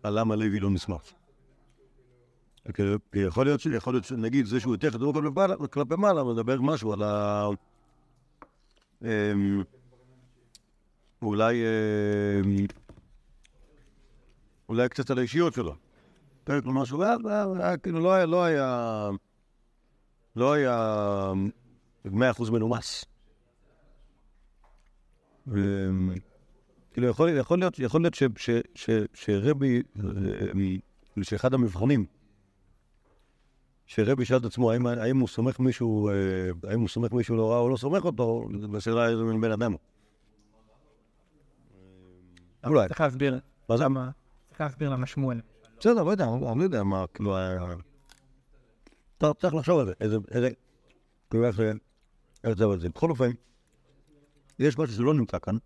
על 0.03 0.19
למה 0.19 0.35
לוי 0.35 0.59
לא 0.59 0.69
נשמח. 0.69 1.18
כי 2.73 2.81
יכול 3.19 3.45
להיות, 3.45 3.65
יכול 3.65 3.93
להיות 3.93 4.03
שנגיד 4.05 4.45
זה 4.45 4.59
שהוא 4.59 4.73
יותר 4.73 4.91
חדור 4.91 5.13
כלפי 5.13 5.25
מעלה- 5.27 5.55
מעלה, 5.95 6.23
מדבר 6.23 6.61
משהו 6.61 6.93
על 6.93 7.03
ה... 7.03 7.47
אה, 9.03 9.31
אולי... 11.21 11.63
אה, 11.63 12.41
אולי 14.69 14.89
קצת 14.89 15.09
על 15.09 15.17
האישיות 15.17 15.53
שלו. 15.53 15.75
שהוא 16.85 17.03
היה- 17.03 17.15
היה- 17.59 17.77
כאילו 17.77 17.99
לא 17.99 18.13
היה- 18.13 18.25
לא 18.25 18.43
היה... 18.43 19.09
לא 20.35 20.53
היה 20.53 21.33
מאה 22.05 22.31
אחוז 22.31 22.49
מנומס. 22.49 23.05
כאילו, 26.93 27.07
יכול, 27.07 27.29
להיות, 27.59 27.79
שרבי, 29.13 29.81
אה, 29.99 31.23
שאחד 31.23 31.53
המבחנים, 31.53 32.05
שרבי 33.89 34.25
שאל 34.25 34.37
את 34.37 34.45
עצמו 34.45 34.71
האם, 34.71 34.87
האם 34.87 35.19
הוא 35.19 35.27
סומך 35.27 35.59
מישהו, 35.59 36.09
אה, 36.09 36.13
האם 36.69 36.79
הוא 36.79 36.89
סומך 36.89 37.11
מישהו 37.11 37.35
לא 37.35 37.51
רע 37.51 37.59
או 37.59 37.69
לא 37.69 37.77
סומך 37.77 38.05
אותו, 38.05 38.49
בשאלה 38.71 39.09
איזה 39.09 39.23
מין 39.23 39.41
בן 39.41 39.51
אדם. 39.51 39.75
אולי. 42.65 42.87
צריך 42.87 43.01
להסביר. 43.01 43.39
מה 43.69 43.77
זה? 43.77 43.83
למה? 43.83 44.09
צריך 44.49 44.61
להסביר 44.61 44.89
למה 44.89 45.05
שמואל. 45.05 45.41
בסדר, 45.79 46.03
לא 46.03 46.11
יודע, 46.11 46.25
אני 46.51 46.59
לא 46.59 46.63
יודע 46.63 46.83
מה, 46.83 47.05
כאילו, 47.13 47.37
היה... 47.37 47.59
טוב, 49.17 49.33
צריך 49.33 49.53
לחשוב 49.53 49.79
על 49.79 49.85
זה, 49.85 49.93
איזה, 49.99 50.17
איזה, 50.31 50.49
כאילו, 51.29 51.45
איך 51.45 51.55
זה, 51.55 51.71
איך 52.43 52.57
זה, 52.57 52.65
אבל 52.65 52.79
זה. 52.79 52.89
בכל 52.89 53.09
אופן, 53.09 53.29
יש 54.59 54.77
משהו 54.77 54.95
שלא 54.95 55.13
נמצא 55.13 55.39
כאן. 55.39 55.57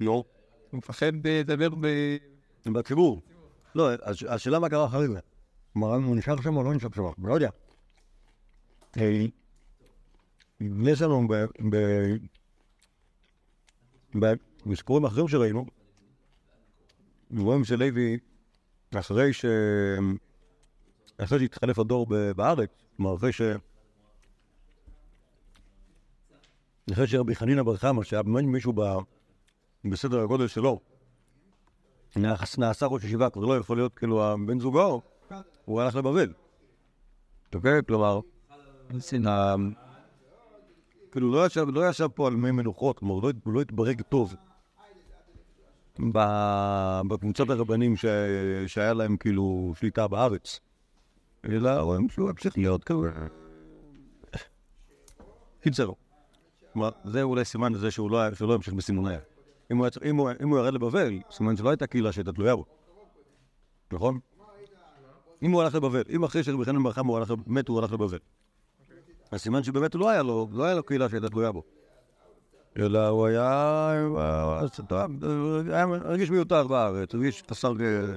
נו. 0.00 0.12
הוא 0.12 0.24
מפחד 0.72 1.12
לדבר 1.24 1.68
ב... 1.80 1.86
בציבור. 2.66 3.22
לא, 3.74 3.90
הש- 4.02 4.22
השאלה 4.22 4.58
מה 4.58 4.68
קרה 4.68 4.86
אחרי 4.86 5.08
זה. 5.08 5.20
כלומר, 5.72 5.92
האם 5.92 6.02
הוא 6.02 6.16
נשאר 6.16 6.40
שם 6.40 6.56
או 6.56 6.62
לא 6.62 6.74
נשאר 6.74 6.88
שם, 6.94 7.02
לא 7.26 7.34
יודע. 7.34 7.50
אה, 8.96 9.26
יש 10.60 11.02
לנו 11.02 11.28
ב... 11.28 11.34
ב- 11.70 12.16
ב- 14.20 14.34
בסיפורים 14.66 15.04
אחרים 15.04 15.28
שראינו, 15.28 15.66
רואים 17.38 17.64
שלוי, 17.64 18.18
אחרי 18.98 19.32
ש... 19.32 19.44
אחרי 21.18 21.38
שהתחלף 21.38 21.78
הדור 21.78 22.06
בארץ, 22.36 22.70
כלומר, 22.96 23.16
אחרי 23.16 23.32
ש... 23.32 23.42
אחרי 26.92 27.06
שרבי 27.06 27.34
חנינא 27.34 27.62
בר 27.62 27.76
חמא, 27.76 28.02
שהיה 28.02 28.22
באמת 28.22 28.44
מישהו. 28.44 28.72
בסדר 29.84 30.20
הגודל 30.20 30.46
שלו, 30.46 30.80
נעש- 32.16 32.58
נעשה 32.58 32.86
ראש 32.86 33.04
ישיבה, 33.04 33.30
כבר 33.30 33.44
לא 33.44 33.58
יכול 33.58 33.76
להיות 33.76 33.94
כאילו 33.98 34.24
הבן 34.24 34.60
זוגו, 34.60 35.02
הוא 35.64 35.80
הלך 35.80 35.96
לבבל. 35.96 36.32
אוקיי? 37.54 37.80
כלומר, 37.88 38.20
כאילו 41.12 41.32
לא 41.32 41.46
ישב, 41.46 41.66
לא 41.68 41.88
ישב 41.88 42.08
פה 42.14 42.26
על 42.26 42.36
מי 42.36 42.50
מנוחות, 42.50 42.98
כלומר 42.98 43.14
הוא 43.14 43.22
לא, 43.22 43.30
הוא 43.44 43.52
לא 43.54 43.60
התברג 43.60 44.02
טוב 44.02 44.34
בקבוצת 47.08 47.50
הרבנים 47.50 47.94
שהיה 48.66 48.92
להם 48.92 49.16
כאילו 49.16 49.72
שליטה 49.78 50.08
בארץ. 50.08 50.60
אלא 51.44 51.70
רואים 51.70 52.08
שהוא 52.08 52.30
המשיך 52.30 52.58
להיות 52.58 52.84
כזה. 52.84 53.10
קיצר. 55.60 55.90
זה 57.04 57.22
אולי 57.22 57.44
סימן 57.44 57.72
לזה 57.72 57.90
שהוא 57.90 58.10
לא, 58.10 58.20
היה- 58.20 58.34
שהוא 58.34 58.48
לא 58.48 58.54
המשיך 58.54 58.74
בסימוניה. 58.74 59.10
היה- 59.10 59.20
אם 60.10 60.16
הוא 60.48 60.58
ירד 60.58 60.74
לבבל, 60.74 61.18
סימן 61.30 61.56
שלא 61.56 61.68
הייתה 61.70 61.86
קהילה 61.86 62.12
שהייתה 62.12 62.32
תלויה 62.32 62.56
בו. 62.56 62.64
נכון? 63.92 64.20
אם 65.42 65.50
הוא 65.50 65.62
הלך 65.62 65.74
לבבל, 65.74 66.02
אם 66.10 66.24
אחרי 66.24 66.44
שרבי 66.44 66.64
חנן 66.64 66.82
בר 66.82 66.92
חמא 66.92 67.08
הוא 67.08 67.16
הלך, 67.16 67.32
מת 67.46 67.68
הוא 67.68 67.78
הלך 67.78 67.92
לבבל. 67.92 68.18
אז 69.30 69.40
סימן 69.40 69.62
שבאמת 69.62 69.94
לא 69.94 70.08
היה 70.08 70.22
לו, 70.22 70.48
לא 70.52 70.64
היה 70.64 70.74
לו 70.74 70.82
קהילה 70.82 71.08
שהייתה 71.08 71.28
תלויה 71.28 71.52
בו. 71.52 71.62
אלא 72.78 73.08
הוא 73.08 73.26
היה, 73.26 73.90
היה 75.70 75.84
הרגיש 76.04 76.30
מיותר 76.30 76.66
בארץ, 76.66 77.14
הרגיש 77.14 77.42
חסר, 77.50 77.72
אה, 77.80 78.14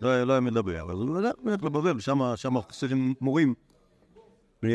לא 0.00 0.24
לא 0.24 0.32
היה 0.32 0.40
מדבר. 0.40 0.90
אז 0.90 0.98
הוא 0.98 1.18
הלך 1.18 1.62
לבבל, 1.62 2.00
שם 2.36 2.60
חסרים 2.60 3.14
מורים. 3.20 3.54
ל... 4.62 4.68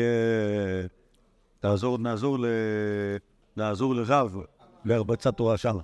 נעזור 3.56 3.94
לרב 3.94 4.36
להרבצת 4.84 5.36
תורה 5.36 5.56
שמה. 5.56 5.80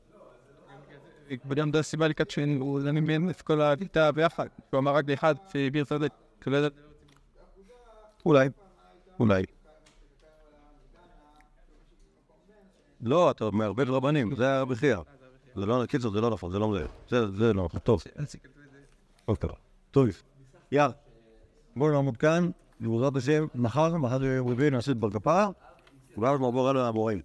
וגם 1.49 1.73
זו 1.73 1.79
הסיבה 1.79 2.09
לכך 2.09 2.25
שהוא 2.31 2.81
זמין 2.81 3.31
את 3.31 3.43
כל 3.43 3.61
הכיתה 3.61 4.13
ביחד. 4.13 4.47
הוא 4.71 4.79
אמר 4.79 4.95
רק 4.95 5.05
לאחד. 5.09 5.35
שלא 6.45 6.57
ידע- 6.57 6.69
אולי. 8.27 8.49
אולי. 9.21 9.43
לא, 13.01 13.31
אתה 13.31 13.51
מערבב 13.51 13.91
רבנים, 13.91 14.35
זה 14.37 14.45
היה 14.45 14.61
רבי 14.61 14.75
חייא. 14.75 14.97
זה 15.55 15.67
לא, 15.67 15.87
קיצור, 15.89 16.13
זה 16.13 16.21
לא 16.21 16.31
נכון, 16.31 16.53
זה 16.53 16.59
לא 16.59 16.69
מדויק. 16.69 16.91
זה, 17.09 17.31
זה 17.33 17.53
לא 17.53 17.65
נכון, 17.65 17.81
טוב. 17.81 18.03
אוקיי. 19.29 19.51
טוב. 19.91 20.07
יאללה. 20.73 20.93
בואו 21.77 21.91
נעמוד 21.93 22.17
כאן, 22.17 22.51
בעזרת 22.81 23.17
השם, 23.17 23.47
מחר, 23.55 23.97
מחר 23.97 24.25
יום 24.25 24.49
רביעי 24.49 24.71
נעשה 24.71 24.93
את 24.93 24.97
בר 24.97 25.11
כפרה, 25.11 25.49
ואז 26.19 26.41
נעבור 26.41 26.69
הלאה 26.69 26.89
למוראים. 26.89 27.21